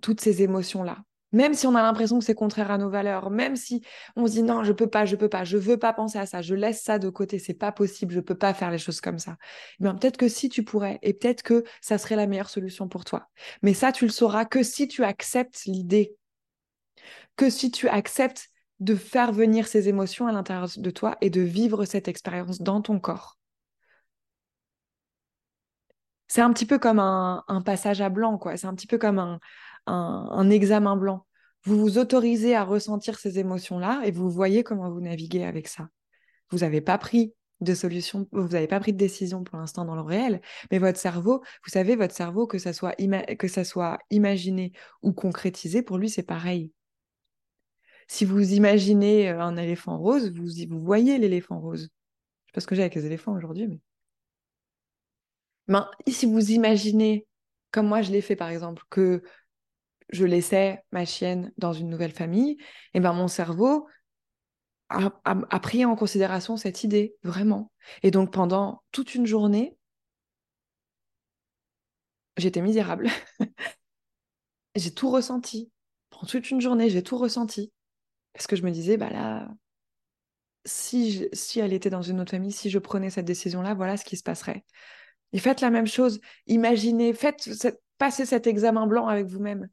[0.00, 0.98] toutes émotions-là.
[1.32, 3.82] Même si on a l'impression que c'est contraire à nos valeurs, même si
[4.16, 6.26] on se dit non, je peux pas, je peux pas, je veux pas penser à
[6.26, 9.00] ça, je laisse ça de côté, c'est pas possible, je peux pas faire les choses
[9.00, 9.38] comme ça.
[9.80, 12.86] Eh bien peut-être que si tu pourrais, et peut-être que ça serait la meilleure solution
[12.86, 13.28] pour toi.
[13.62, 16.14] Mais ça, tu le sauras que si tu acceptes l'idée,
[17.36, 18.50] que si tu acceptes
[18.80, 22.82] de faire venir ces émotions à l'intérieur de toi et de vivre cette expérience dans
[22.82, 23.38] ton corps.
[26.32, 28.56] C'est un petit peu comme un, passage à blanc, quoi.
[28.56, 29.38] C'est un petit peu comme
[29.86, 31.26] un, examen blanc.
[31.64, 35.90] Vous vous autorisez à ressentir ces émotions-là et vous voyez comment vous naviguez avec ça.
[36.48, 39.94] Vous n'avez pas pris de solution, vous n'avez pas pris de décision pour l'instant dans
[39.94, 40.40] le réel,
[40.70, 42.94] mais votre cerveau, vous savez, votre cerveau, que ça soit,
[43.36, 46.72] que ça soit imaginé ou concrétisé, pour lui, c'est pareil.
[48.08, 51.82] Si vous imaginez euh, un éléphant rose, vous, vous voyez l'éléphant rose.
[51.82, 53.80] Je sais pas ce que j'ai avec les éléphants aujourd'hui, mais
[56.08, 57.26] si vous imaginez,
[57.70, 59.22] comme moi je l'ai fait par exemple, que
[60.10, 62.58] je laissais ma chienne dans une nouvelle famille, et
[62.94, 63.86] eh ben mon cerveau
[64.90, 67.72] a, pris en considération cette idée, vraiment.
[68.02, 69.76] Et donc pendant toute une journée,
[72.36, 73.08] j'étais misérable.
[74.76, 75.70] j'ai tout ressenti.
[76.10, 77.72] Pendant toute une journée, j'ai tout ressenti.
[78.34, 79.48] Parce que je me disais, bah
[80.64, 84.04] si, si elle était dans une autre famille, si je prenais cette décision-là, voilà ce
[84.04, 84.64] qui se passerait.
[85.32, 86.20] Et faites la même chose.
[86.46, 87.48] Imaginez, faites
[87.98, 89.68] passez cet examen blanc avec vous-même.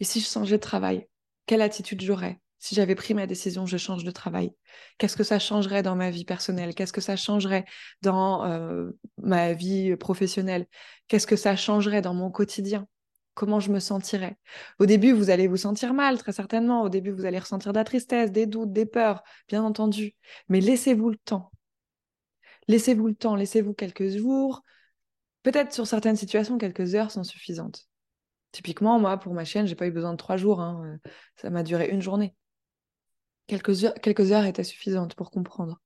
[0.00, 1.08] Et si je changeais de travail,
[1.46, 2.40] quelle attitude j'aurais?
[2.58, 4.52] Si j'avais pris ma décision, je change de travail.
[4.98, 6.74] Qu'est-ce que ça changerait dans ma vie personnelle?
[6.74, 7.64] Qu'est-ce que ça changerait
[8.02, 10.66] dans euh, ma vie professionnelle?
[11.06, 12.88] Qu'est-ce que ça changerait dans mon quotidien?
[13.34, 14.36] Comment je me sentirais?
[14.78, 16.82] Au début, vous allez vous sentir mal, très certainement.
[16.82, 20.16] Au début, vous allez ressentir de la tristesse, des doutes, des peurs, bien entendu.
[20.48, 21.52] Mais laissez-vous le temps.
[22.68, 24.62] Laissez-vous le temps, laissez-vous quelques jours.
[25.42, 27.88] Peut-être sur certaines situations, quelques heures sont suffisantes.
[28.52, 30.60] Typiquement, moi, pour ma chienne, j'ai pas eu besoin de trois jours.
[30.60, 30.98] Hein.
[31.36, 32.34] Ça m'a duré une journée.
[33.46, 35.80] Quelques heures, quelques heures étaient suffisantes pour comprendre.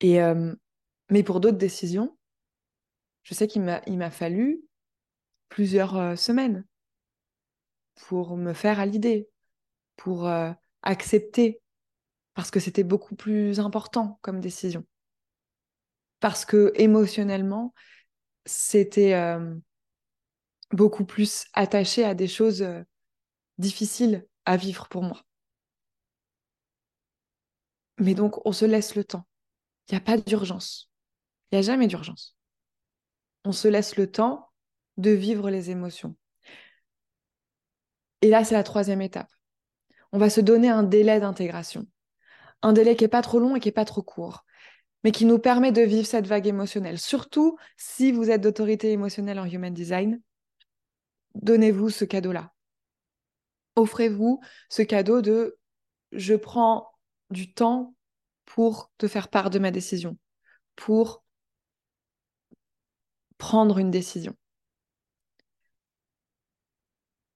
[0.00, 0.54] Et, euh,
[1.10, 2.16] mais pour d'autres décisions,
[3.22, 4.62] je sais qu'il m'a, fallu
[5.48, 6.64] plusieurs euh, semaines
[7.94, 9.28] pour me faire à l'idée,
[9.96, 11.60] pour euh, accepter
[12.36, 14.84] parce que c'était beaucoup plus important comme décision.
[16.20, 17.72] Parce que émotionnellement,
[18.44, 19.56] c'était euh,
[20.70, 22.82] beaucoup plus attaché à des choses euh,
[23.56, 25.24] difficiles à vivre pour moi.
[27.98, 29.26] Mais donc, on se laisse le temps.
[29.88, 30.90] Il n'y a pas d'urgence.
[31.50, 32.36] Il n'y a jamais d'urgence.
[33.44, 34.50] On se laisse le temps
[34.98, 36.14] de vivre les émotions.
[38.20, 39.30] Et là, c'est la troisième étape.
[40.12, 41.86] On va se donner un délai d'intégration.
[42.66, 44.44] Un délai qui n'est pas trop long et qui n'est pas trop court,
[45.04, 46.98] mais qui nous permet de vivre cette vague émotionnelle.
[46.98, 50.20] Surtout si vous êtes d'autorité émotionnelle en Human Design,
[51.36, 52.52] donnez-vous ce cadeau-là.
[53.76, 55.60] Offrez-vous ce cadeau de
[56.10, 56.90] je prends
[57.30, 57.94] du temps
[58.46, 60.18] pour te faire part de ma décision,
[60.74, 61.22] pour
[63.38, 64.34] prendre une décision.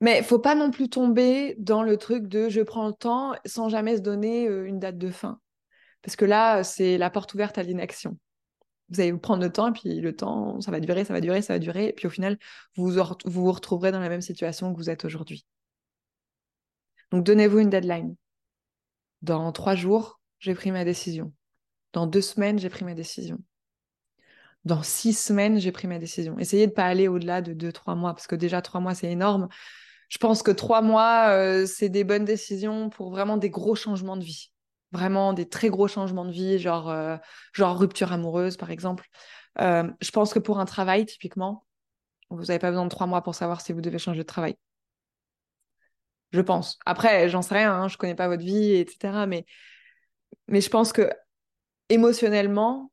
[0.01, 3.69] Mais faut pas non plus tomber dans le truc de je prends le temps sans
[3.69, 5.41] jamais se donner euh, une date de fin.
[6.03, 8.17] Parce que là, c'est la porte ouverte à l'inaction.
[8.89, 11.21] Vous allez vous prendre le temps et puis le temps, ça va durer, ça va
[11.21, 11.89] durer, ça va durer.
[11.89, 12.39] Et puis au final,
[12.77, 15.45] vous vous, vous retrouverez dans la même situation que vous êtes aujourd'hui.
[17.13, 18.17] Donc donnez-vous une deadline.
[19.23, 21.33] Dans trois jours, j'ai pris ma décision.
[21.93, 23.39] Dans deux semaines, j'ai pris ma décision.
[24.65, 26.39] Dans six semaines, j'ai pris ma décision.
[26.39, 28.95] Essayez de ne pas aller au-delà de deux, trois mois, parce que déjà trois mois,
[28.95, 29.49] c'est énorme.
[30.11, 34.17] Je pense que trois mois, euh, c'est des bonnes décisions pour vraiment des gros changements
[34.17, 34.51] de vie.
[34.91, 37.17] Vraiment des très gros changements de vie, genre, euh,
[37.53, 39.07] genre rupture amoureuse, par exemple.
[39.61, 41.65] Euh, je pense que pour un travail, typiquement,
[42.31, 44.57] vous n'avez pas besoin de trois mois pour savoir si vous devez changer de travail.
[46.33, 46.79] Je pense.
[46.87, 49.27] Après, j'en sais rien, hein, je connais pas votre vie, etc.
[49.27, 49.47] Mais,
[50.49, 51.09] mais je pense que
[51.89, 52.91] émotionnellement,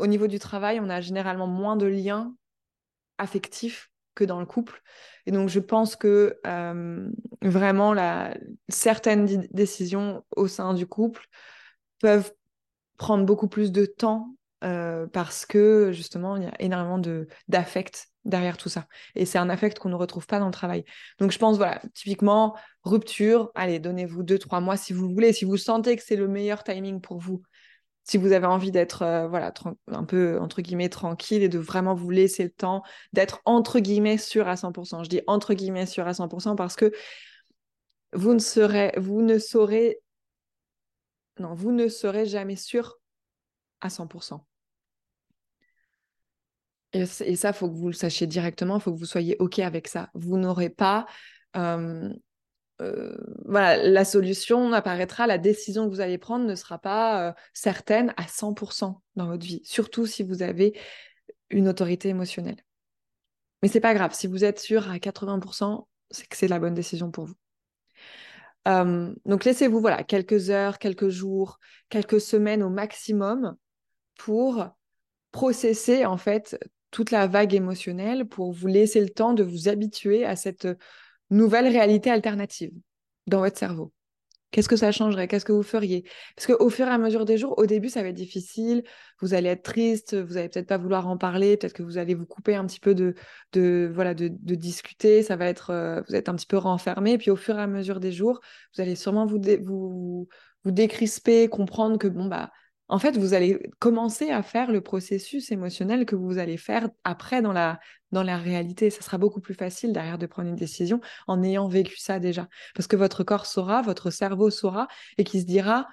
[0.00, 2.34] au niveau du travail, on a généralement moins de liens
[3.18, 4.82] affectifs que dans le couple.
[5.26, 7.08] Et donc, je pense que euh,
[7.42, 8.36] vraiment, la,
[8.68, 11.24] certaines décisions au sein du couple
[12.00, 12.32] peuvent
[12.96, 17.00] prendre beaucoup plus de temps euh, parce que justement, il y a énormément
[17.46, 18.86] d'affect derrière tout ça.
[19.14, 20.84] Et c'est un affect qu'on ne retrouve pas dans le travail.
[21.20, 25.44] Donc je pense, voilà, typiquement, rupture, allez, donnez-vous deux, trois mois si vous voulez, si
[25.44, 27.42] vous sentez que c'est le meilleur timing pour vous.
[28.08, 29.52] Si vous avez envie d'être euh, voilà
[29.88, 34.16] un peu entre guillemets tranquille et de vraiment vous laisser le temps d'être entre guillemets
[34.16, 35.04] sûr à 100%.
[35.04, 36.90] Je dis entre guillemets sûr à 100% parce que
[38.14, 40.00] vous ne serez vous ne saurez
[41.38, 42.98] non, vous ne serez jamais sûr
[43.80, 44.40] à 100%.
[46.94, 49.58] Et, ça, il faut que vous le sachiez directement, il faut que vous soyez OK
[49.58, 50.08] avec ça.
[50.14, 51.06] Vous n'aurez pas...
[51.56, 52.12] Euh,
[52.80, 57.32] euh, voilà, la solution apparaîtra, la décision que vous allez prendre ne sera pas euh,
[57.52, 60.78] certaine à 100% dans votre vie, surtout si vous avez
[61.50, 62.62] une autorité émotionnelle.
[63.62, 66.74] Mais c'est pas grave, si vous êtes sûr à 80%, c'est que c'est la bonne
[66.74, 67.34] décision pour vous.
[69.24, 73.56] donc laissez-vous voilà quelques heures, quelques jours, quelques semaines au maximum
[74.16, 74.68] pour
[75.32, 76.58] processer en fait
[76.90, 80.68] toute la vague émotionnelle pour vous laisser le temps de vous habituer à cette
[81.30, 82.72] nouvelle réalité alternative
[83.26, 83.92] dans votre cerveau.
[84.50, 85.28] Qu'est-ce que ça changerait?
[85.28, 86.04] Qu'est-ce que vous feriez?
[86.34, 88.82] Parce qu'au fur et à mesure des jours, au début, ça va être difficile.
[89.20, 92.14] Vous allez être triste, vous allez peut-être pas vouloir en parler, peut-être que vous allez
[92.14, 93.14] vous couper un petit peu de,
[93.52, 95.22] de voilà, de, discuter.
[95.22, 97.18] Ça va être, euh, vous êtes un petit peu renfermé.
[97.18, 98.40] Puis au fur et à mesure des jours,
[98.74, 100.28] vous allez sûrement vous, vous,
[100.64, 102.50] vous décrisper, comprendre que bon bah
[102.88, 107.42] en fait, vous allez commencer à faire le processus émotionnel que vous allez faire après
[107.42, 107.80] dans la,
[108.12, 108.88] dans la réalité.
[108.88, 112.48] Ça sera beaucoup plus facile derrière de prendre une décision en ayant vécu ça déjà.
[112.74, 115.86] Parce que votre corps saura, votre cerveau saura et qui se dira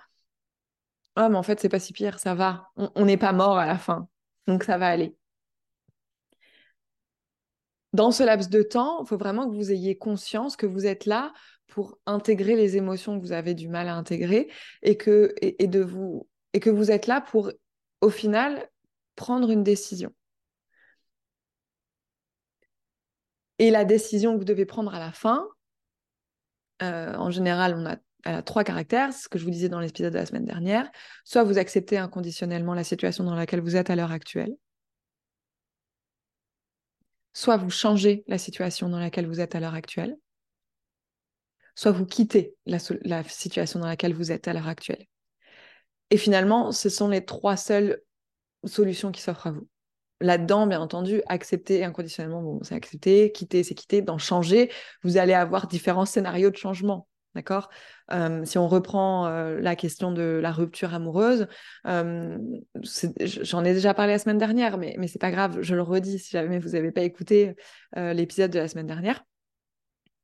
[1.16, 2.70] Ah, mais en fait, c'est pas si pire, ça va.
[2.78, 4.08] On n'est pas mort à la fin.
[4.48, 5.16] Donc, ça va aller.
[7.94, 11.06] Dans ce laps de temps, il faut vraiment que vous ayez conscience que vous êtes
[11.06, 11.34] là
[11.68, 14.50] pour intégrer les émotions que vous avez du mal à intégrer
[14.82, 17.52] et, que, et de vous et que vous êtes là pour,
[18.00, 18.70] au final,
[19.18, 20.16] prendre une décision.
[23.60, 25.46] Et la décision que vous devez prendre à la fin,
[26.82, 29.82] euh, en général, on a, elle a trois caractères, ce que je vous disais dans
[29.82, 30.90] l'épisode de la semaine dernière.
[31.26, 34.56] Soit vous acceptez inconditionnellement la situation dans laquelle vous êtes à l'heure actuelle,
[37.34, 40.16] soit vous changez la situation dans laquelle vous êtes à l'heure actuelle,
[41.76, 42.80] soit vous quittez la,
[43.26, 45.06] situation dans laquelle vous êtes à l'heure actuelle.
[46.12, 48.02] Et finalement, ce sont les trois seules
[48.64, 49.68] solutions qui s'offrent à vous.
[50.22, 54.72] Là-dedans, bien entendu, accepter inconditionnellement, c'est accepter, quitter, c'est quitter, d'en changer,
[55.04, 57.08] vous allez avoir différents scénarios de changement.
[57.36, 57.70] D'accord?
[58.12, 61.48] Euh, Si on reprend euh, la question de la rupture amoureuse,
[61.86, 62.38] euh,
[63.20, 66.20] j'en ai déjà parlé la semaine dernière, mais, mais c'est pas grave, je le redis
[66.20, 67.56] si jamais vous n'avez pas écouté
[67.96, 69.26] l'épisode de la semaine dernière.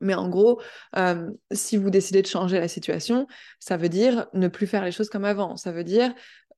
[0.01, 0.61] Mais en gros,
[0.97, 3.27] euh, si vous décidez de changer la situation,
[3.59, 5.55] ça veut dire ne plus faire les choses comme avant.
[5.55, 6.13] Ça veut dire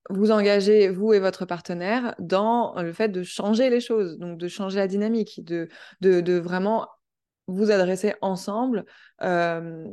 [0.10, 4.48] vous engager, vous et votre partenaire, dans le fait de changer les choses, donc de
[4.48, 5.70] changer la dynamique, de,
[6.02, 6.88] de, vraiment
[7.48, 8.86] vous adresser ensemble
[9.22, 9.86] euh,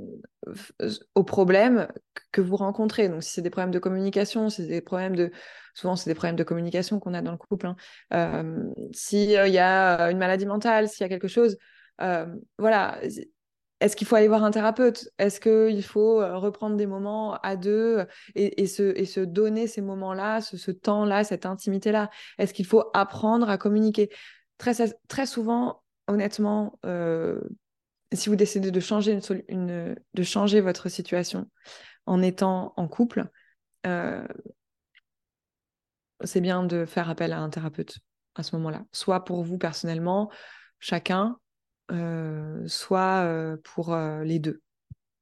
[1.15, 1.89] aux problèmes
[2.33, 3.09] que vous rencontrez.
[3.09, 5.31] Donc, si c'est des problèmes de communication, c'est des problèmes de...
[5.75, 7.67] Souvent, c'est des problèmes de communication qu'on a dans le couple.
[7.67, 7.77] Hein.
[8.13, 11.57] Euh, S'il y a une maladie mentale, s'il y a quelque chose,
[12.01, 12.27] euh,
[12.59, 12.99] voilà,
[13.81, 15.09] est-ce qu'il faut aller voir un thérapeute?
[15.19, 19.81] Est-ce qu'il faut euh, reprendre des moments à deux et, se, et se, donner ces
[19.81, 22.11] moments-là, ce, temps-là, cette intimité-là?
[22.39, 24.11] Est-ce qu'il faut apprendre à communiquer?
[24.59, 27.41] Très, souvent, honnêtement, euh,
[28.13, 29.19] si vous décidez de changer,
[30.61, 31.49] votre situation
[32.07, 33.27] en étant en couple,
[33.87, 34.27] euh,
[36.25, 37.99] c'est bien de faire appel à un thérapeute
[38.35, 40.31] à ce moment-là, soit pour vous personnellement,
[40.79, 41.50] chacun, euh,
[42.67, 44.63] soit euh, pour euh, les deux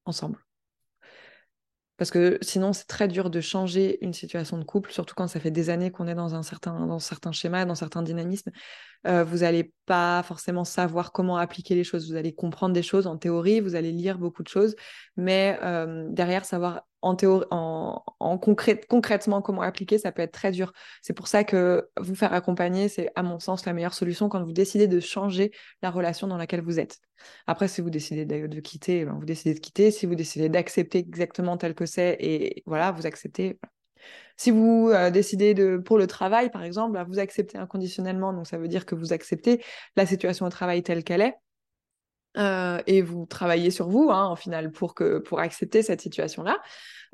[0.04, 0.38] ensemble.
[1.98, 5.40] Parce que sinon, c'est très dur de changer une situation de couple, surtout quand ça
[5.40, 8.52] fait des années qu'on est dans un certain, dans certains schémas, dans certains dynamismes.
[9.08, 12.08] Euh, vous n'allez pas forcément savoir comment appliquer les choses.
[12.08, 14.76] Vous allez comprendre des choses en théorie, vous allez lire beaucoup de choses,
[15.16, 20.50] mais euh, derrière, savoir en, théorie, en, en concrètement comment appliquer, ça peut être très
[20.50, 20.72] dur.
[21.02, 24.42] C'est pour ça que vous faire accompagner, c'est à mon sens la meilleure solution quand
[24.42, 26.98] vous décidez de changer la relation dans laquelle vous êtes.
[27.46, 29.90] Après, si vous décidez de, quitter, ben, vous décidez de quitter.
[29.90, 33.58] Si vous décidez d'accepter exactement tel que c'est, et voilà, vous acceptez.
[34.36, 38.58] Si vous euh, décidez de, pour le travail, par exemple, vous acceptez inconditionnellement, donc ça
[38.58, 39.62] veut dire que vous acceptez
[39.96, 41.34] la situation au travail telle qu'elle est.
[42.38, 46.58] Euh, et vous travaillez sur vous, hein, en final, pour, que, pour accepter cette situation-là.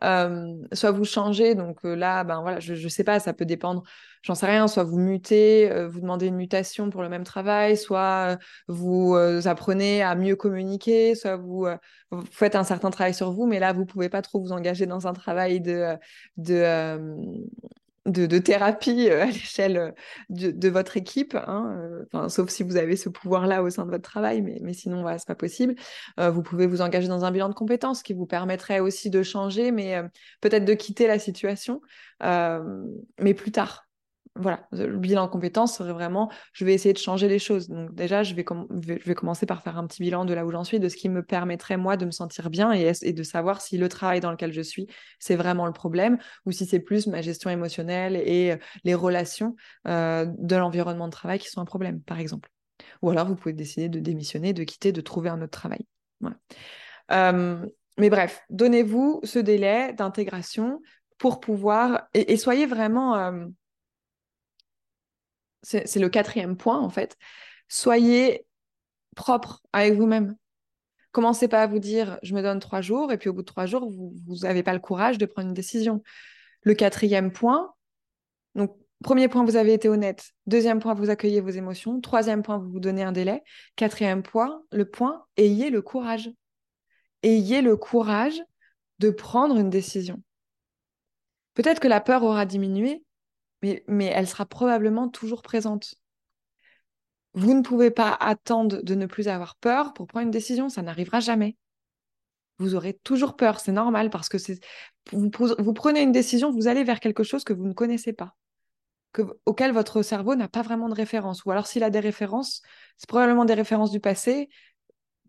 [0.02, 3.84] Euh, soit vous changez, donc là, ben voilà, je ne sais pas, ça peut dépendre,
[4.22, 8.36] j'en sais rien, soit vous mutez, vous demandez une mutation pour le même travail, soit
[8.66, 11.68] vous apprenez à mieux communiquer, soit vous,
[12.10, 14.84] vous, faites un certain travail sur vous, mais là, vous pouvez pas trop vous engager
[14.84, 15.94] dans un travail de,
[16.36, 16.98] de,
[18.06, 19.90] de, thérapie euh, à l'échelle euh,
[20.28, 24.08] de, votre équipe, hein, euh, sauf si vous avez ce pouvoir-là au sein de votre
[24.08, 25.74] travail, mais, mais sinon, voilà, c'est pas possible.
[26.18, 29.70] vous pouvez vous engager dans un bilan de compétences qui vous permettrait aussi de changer,
[29.70, 30.02] mais
[30.40, 31.80] peut-être de quitter la situation,
[32.20, 33.83] mais plus tard
[34.36, 37.68] voilà, le bilan de compétences serait vraiment, je vais essayer de changer les choses.
[37.68, 40.80] Donc déjà, je vais, commencer par faire un petit bilan de là où j'en suis,
[40.80, 43.88] de ce qui me permettrait, moi, de me sentir bien et, de savoir si le
[43.88, 44.88] travail dans lequel je suis,
[45.20, 49.54] c'est vraiment le problème ou si c'est plus ma gestion émotionnelle et euh, les relations
[49.86, 52.50] euh, de l'environnement de travail qui sont un problème, par exemple.
[53.02, 55.86] Ou alors, vous pouvez décider de démissionner, de quitter, de trouver un autre travail.
[57.12, 57.64] Euh,
[57.98, 60.80] mais bref, donnez-vous ce délai d'intégration
[61.18, 63.14] pour pouvoir, et, soyez vraiment
[65.64, 67.16] c'est le quatrième point en fait,
[67.68, 68.46] soyez
[69.16, 70.36] propre avec vous-même.
[71.12, 73.46] Commencez pas à vous dire je me donne trois jours et puis au bout de
[73.46, 76.02] trois jours, vous n'avez pas le courage de prendre une décision.
[76.62, 77.72] Le quatrième point,
[78.54, 80.32] donc premier point, vous avez été honnête.
[80.46, 82.00] Deuxième point, vous accueillez vos émotions.
[82.00, 83.42] Troisième point, vous vous donnez un délai.
[83.76, 86.30] Quatrième point, le point, ayez le courage.
[87.22, 88.42] Ayez le courage
[88.98, 90.22] de prendre une décision.
[91.54, 93.04] Peut-être que la peur aura diminué,
[93.86, 95.94] mais, elle sera probablement toujours présente.
[97.34, 100.82] Vous ne pouvez pas attendre de ne plus avoir peur pour prendre une décision, ça
[100.82, 101.56] n'arrivera jamais.
[102.58, 104.36] Vous aurez toujours peur, c'est normal parce que
[105.12, 108.36] vous, prenez une décision, vous allez vers quelque chose que vous ne connaissez pas,
[109.12, 111.44] que, auquel votre cerveau n'a pas vraiment de référence.
[111.44, 112.62] Ou alors s'il a des références,
[112.96, 114.48] c'est probablement des références du passé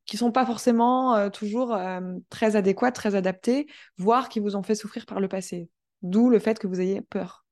[0.06, 3.68] qui sont pas forcément euh, toujours euh, très adéquates, très adaptées,
[3.98, 5.68] voire qui vous ont fait souffrir par le passé.
[6.04, 7.45] D'où le fait que vous ayez peur.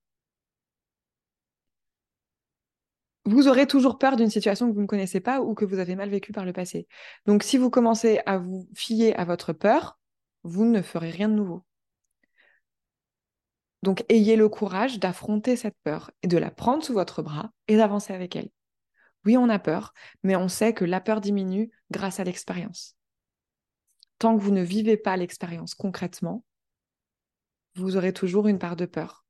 [3.25, 5.95] Vous aurez toujours peur d'une situation que vous ne connaissez pas ou que vous avez
[5.95, 6.87] mal vécue par le passé.
[7.25, 9.97] Donc, si vous commencez à vous fier à votre peur,
[10.43, 11.63] vous ne ferez rien de nouveau.
[13.81, 17.77] Donc, ayez le courage d'affronter cette peur et de la prendre sous votre bras et
[17.77, 18.49] d'avancer avec elle.
[19.25, 19.93] Oui, on a peur,
[20.23, 22.97] mais on sait que la peur diminue grâce à l'expérience.
[24.19, 26.43] Tant que vous ne vivez pas l'expérience concrètement,
[27.75, 29.22] vous aurez toujours une part de peur.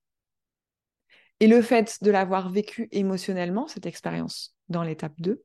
[1.39, 5.43] Et le fait de l'avoir vécu émotionnellement, cette expérience, dans l'étape 2,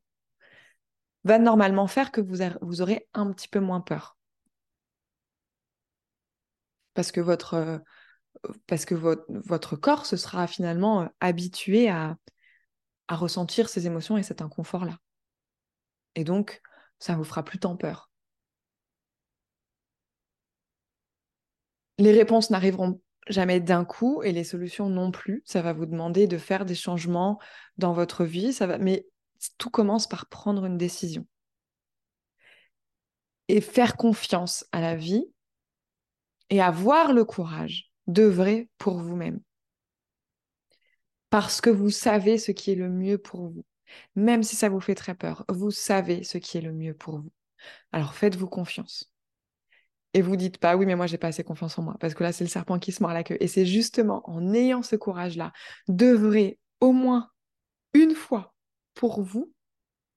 [1.25, 2.41] va normalement faire que vous,
[2.81, 4.17] aurez un petit peu moins peur.
[6.95, 12.17] Parce que votre, euh, corps se sera finalement euh, habitué à,
[13.09, 14.99] à ressentir ces émotions et cet inconfort-là.
[16.15, 16.61] Et donc,
[16.99, 18.11] ça vous fera plus tant peur.
[21.99, 25.43] Les réponses n'arriveront jamais d'un coup et les solutions non plus.
[25.45, 27.39] Ça va vous demander de faire des changements
[27.77, 28.79] dans votre vie, ça va...
[28.79, 29.07] mais
[29.59, 31.27] tout commence par prendre une décision.
[33.49, 35.25] et faire confiance à la vie
[36.51, 39.41] et avoir le courage d'œuvrer pour vous-même.
[41.31, 43.65] Parce que vous savez ce qui est le mieux pour vous.
[44.17, 47.19] Même si ça vous fait très peur, vous savez ce qui est le mieux pour
[47.19, 47.33] vous.
[47.93, 49.11] Alors faites-vous confiance.
[50.15, 51.97] Et vous dites pas, oui, mais moi, j'ai pas assez confiance en moi.
[52.01, 53.37] Parce que là, c'est le serpent qui se mord la queue.
[53.41, 55.53] Et c'est justement en ayant ce courage-là
[55.87, 57.31] d'œuvrer au moins
[57.95, 58.55] une fois
[58.95, 59.53] pour vous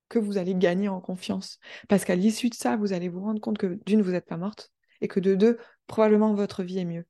[0.08, 1.60] que vous allez gagner en confiance.
[1.88, 4.38] Parce qu'à l'issue de ça, vous allez vous rendre compte que d'une, vous n'êtes pas
[4.38, 4.72] morte.
[5.02, 7.06] Et que de deux, probablement votre vie est mieux.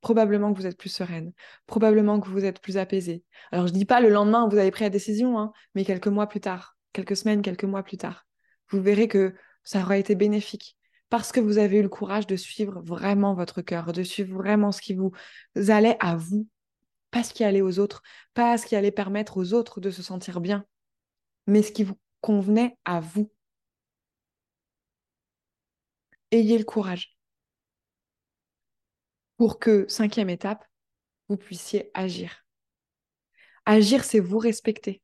[0.00, 1.32] Probablement que vous êtes plus sereine.
[1.66, 3.24] Probablement que vous êtes plus apaisée.
[3.52, 6.26] Alors, je dis pas le lendemain, vous avez pris la décision, hein, mais quelques mois
[6.26, 8.26] plus tard, quelques semaines, quelques mois plus tard.
[8.68, 10.76] Vous verrez que ça aura été bénéfique
[11.16, 14.72] parce que vous avez eu le courage de suivre vraiment votre cœur, de suivre vraiment
[14.72, 15.12] ce qui vous
[15.68, 16.48] allait à vous,
[17.12, 18.02] pas ce qui allait aux autres,
[18.34, 20.66] pas ce qui allait permettre aux autres de se sentir bien,
[21.46, 23.30] mais ce qui vous convenait à vous.
[26.32, 27.16] Ayez le courage
[29.36, 30.66] pour que, cinquième étape,
[31.28, 32.44] vous puissiez agir.
[33.66, 35.00] Agir, c'est vous respecter.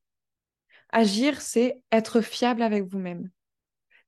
[0.89, 3.31] Agir, c'est être fiable avec vous-même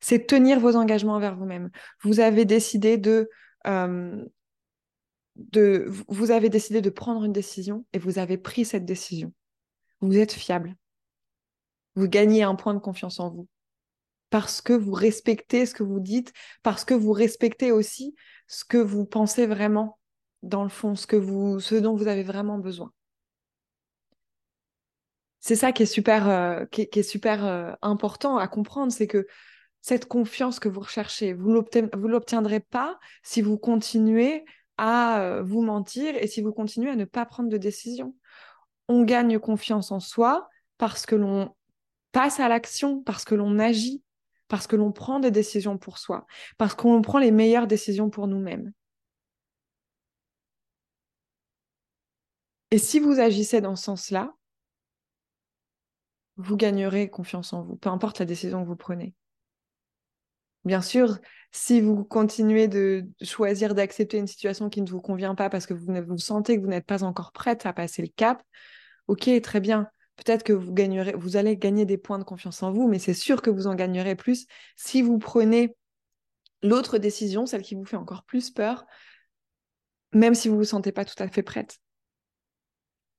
[0.03, 1.71] c'est tenir vos engagements envers vous-même.
[2.01, 3.29] Vous avez décidé de,
[3.67, 4.25] euh,
[6.09, 9.31] vous avez décidé de prendre une décision et vous avez pris cette décision.
[10.01, 10.75] Vous êtes fiable.
[11.95, 13.47] Vous gagnez un point de confiance en vous
[14.29, 16.33] parce que vous respectez ce que vous dites,
[16.63, 18.13] parce que vous respectez aussi
[18.47, 19.99] ce que vous pensez vraiment
[20.41, 22.91] dans le fond, ce dont vous avez vraiment besoin.
[25.39, 29.27] C'est ça qui est super, euh, euh, important à comprendre, c'est que
[29.83, 31.33] cette confiance que vous recherchez.
[31.33, 34.45] Vous ne l'obtiendrez pas si vous continuez
[34.77, 38.15] à euh, vous mentir et si vous continuez à ne pas prendre de décision.
[38.87, 41.53] On gagne confiance en soi parce que l'on
[42.13, 44.01] passe à l'action, parce que l'on agit,
[44.47, 46.25] parce que l'on prend des décisions pour soi,
[46.57, 48.71] parce qu'on prend les meilleures décisions pour nous-mêmes.
[52.71, 54.33] Et si vous agissez dans ce sens-là,
[56.37, 59.13] vous gagnerez confiance en vous, peu importe la décision que vous prenez.
[60.65, 61.19] Bien sûr,
[61.51, 65.73] si vous continuez de choisir d'accepter une situation qui ne vous convient pas parce que
[65.73, 68.41] vous, vous sentez que vous n'êtes pas encore prête à passer le cap,
[69.07, 69.89] ok, très bien.
[70.15, 73.13] Peut-être que vous gagnerez, vous allez gagner des points de confiance en vous, mais c'est
[73.13, 74.45] sûr que vous en gagnerez plus
[74.75, 75.75] si vous prenez
[76.61, 78.85] l'autre décision, celle qui vous fait encore plus peur,
[80.13, 81.79] même si vous ne vous sentez pas tout à fait prête.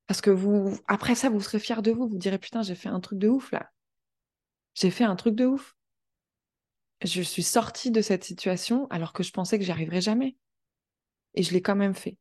[0.07, 2.09] Parce que vous, après ça, vous serez fier de vous.
[2.09, 3.71] Vous direz, putain, j'ai fait un truc de ouf là.
[4.75, 5.75] J'ai fait un truc de ouf
[7.05, 10.37] je suis sortie de cette situation alors que je pensais que j'y arriverais jamais.
[11.35, 12.17] Et je l'ai quand même fait.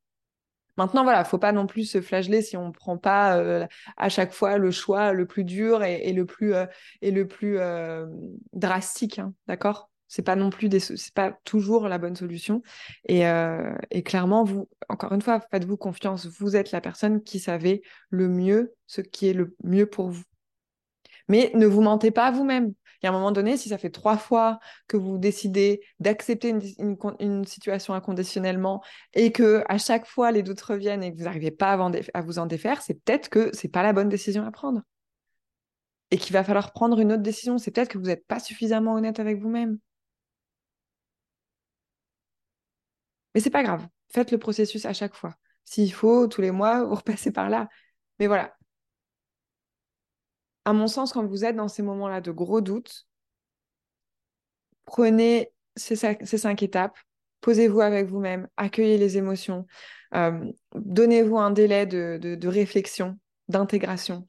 [0.78, 4.10] Maintenant, voilà, faut pas non plus se flageller si on ne prend pas euh, à
[4.10, 6.66] chaque fois le choix le plus dur et, le plus, euh,
[7.02, 8.08] et le plus euh,
[8.54, 9.92] drastique, hein, d'accord?
[10.08, 12.62] C'est pas non plus c'est pas toujours la bonne solution.
[13.08, 13.24] Et,
[14.04, 16.28] clairement, vous, encore une fois, faites-vous confiance.
[16.28, 20.24] Vous êtes la personne qui savait le mieux ce qui est le mieux pour vous.
[21.30, 22.74] Mais ne vous mentez pas à vous-même.
[23.04, 26.50] Et à un moment donné, si ça fait trois fois que vous décidez d'accepter
[26.80, 28.82] une, situation inconditionnellement
[29.14, 31.74] et que à chaque fois les doutes reviennent et que vous n'arrivez pas
[32.14, 34.82] à, vous en défaire, c'est peut-être que c'est pas la bonne décision à prendre.
[36.12, 37.58] Et qu'il va falloir prendre une autre décision.
[37.58, 39.80] C'est peut-être que vous n'êtes pas suffisamment honnête avec vous-même.
[43.34, 43.88] Mais c'est pas grave.
[44.14, 45.36] Faites le processus à chaque fois.
[45.66, 47.68] S'il faut, tous les mois, vous repassez par là.
[48.20, 48.56] Mais voilà,
[50.66, 53.06] à mon sens, quand vous êtes dans ces moments-là de gros doutes,
[54.86, 56.98] prenez ces, cinq étapes,
[57.42, 59.66] posez-vous avec vous-même, accueillez les émotions,
[60.14, 64.28] euh, donnez-vous un délai de, réflexion, d'intégration.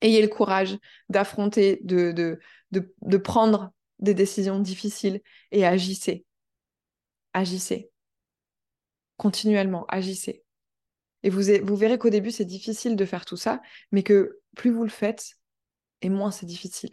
[0.00, 0.78] Ayez le courage
[1.08, 2.12] d'affronter, de,
[2.70, 5.20] de, prendre des décisions difficiles
[5.52, 6.24] et agissez.
[7.32, 7.90] Agissez.
[9.16, 10.42] Continuellement, agissez.
[11.22, 13.60] Et vous, vous verrez qu'au début, c'est difficile de faire tout ça,
[13.92, 15.34] mais que plus vous le faites,
[16.00, 16.90] et moins c'est difficile.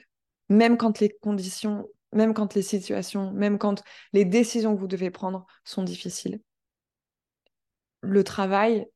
[0.50, 5.12] Même quand les conditions, même quand les situations, même quand les décisions que vous devez
[5.12, 6.42] prendre sont difficiles.
[8.02, 8.88] Le travail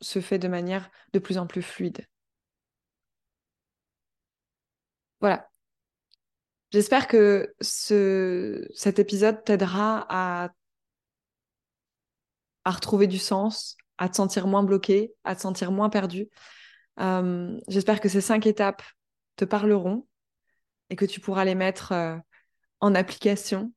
[0.00, 2.06] se fait de manière de plus en plus fluide.
[5.20, 5.48] Voilà.
[6.72, 10.50] J'espère que ce, cet épisode t'aidera à,
[12.64, 16.28] à retrouver du sens, à te sentir moins bloqué, à te sentir moins perdu.
[16.98, 18.82] Euh, j'espère que ces cinq étapes
[19.36, 20.06] te parleront
[20.88, 22.16] et que tu pourras les mettre euh,
[22.80, 23.72] en application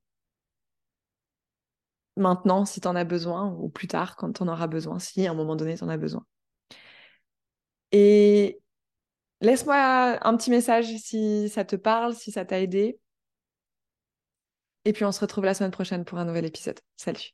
[2.15, 5.28] maintenant si tu en as besoin ou plus tard quand tu en auras besoin, si
[5.28, 6.26] à un moment donné tu en as besoin.
[7.91, 8.59] Et
[9.41, 12.97] laisse-moi un petit message si ça te parle, si ça t'a aidé.
[14.86, 16.80] Et puis on se retrouve la semaine prochaine pour un nouvel épisode.
[16.95, 17.34] Salut.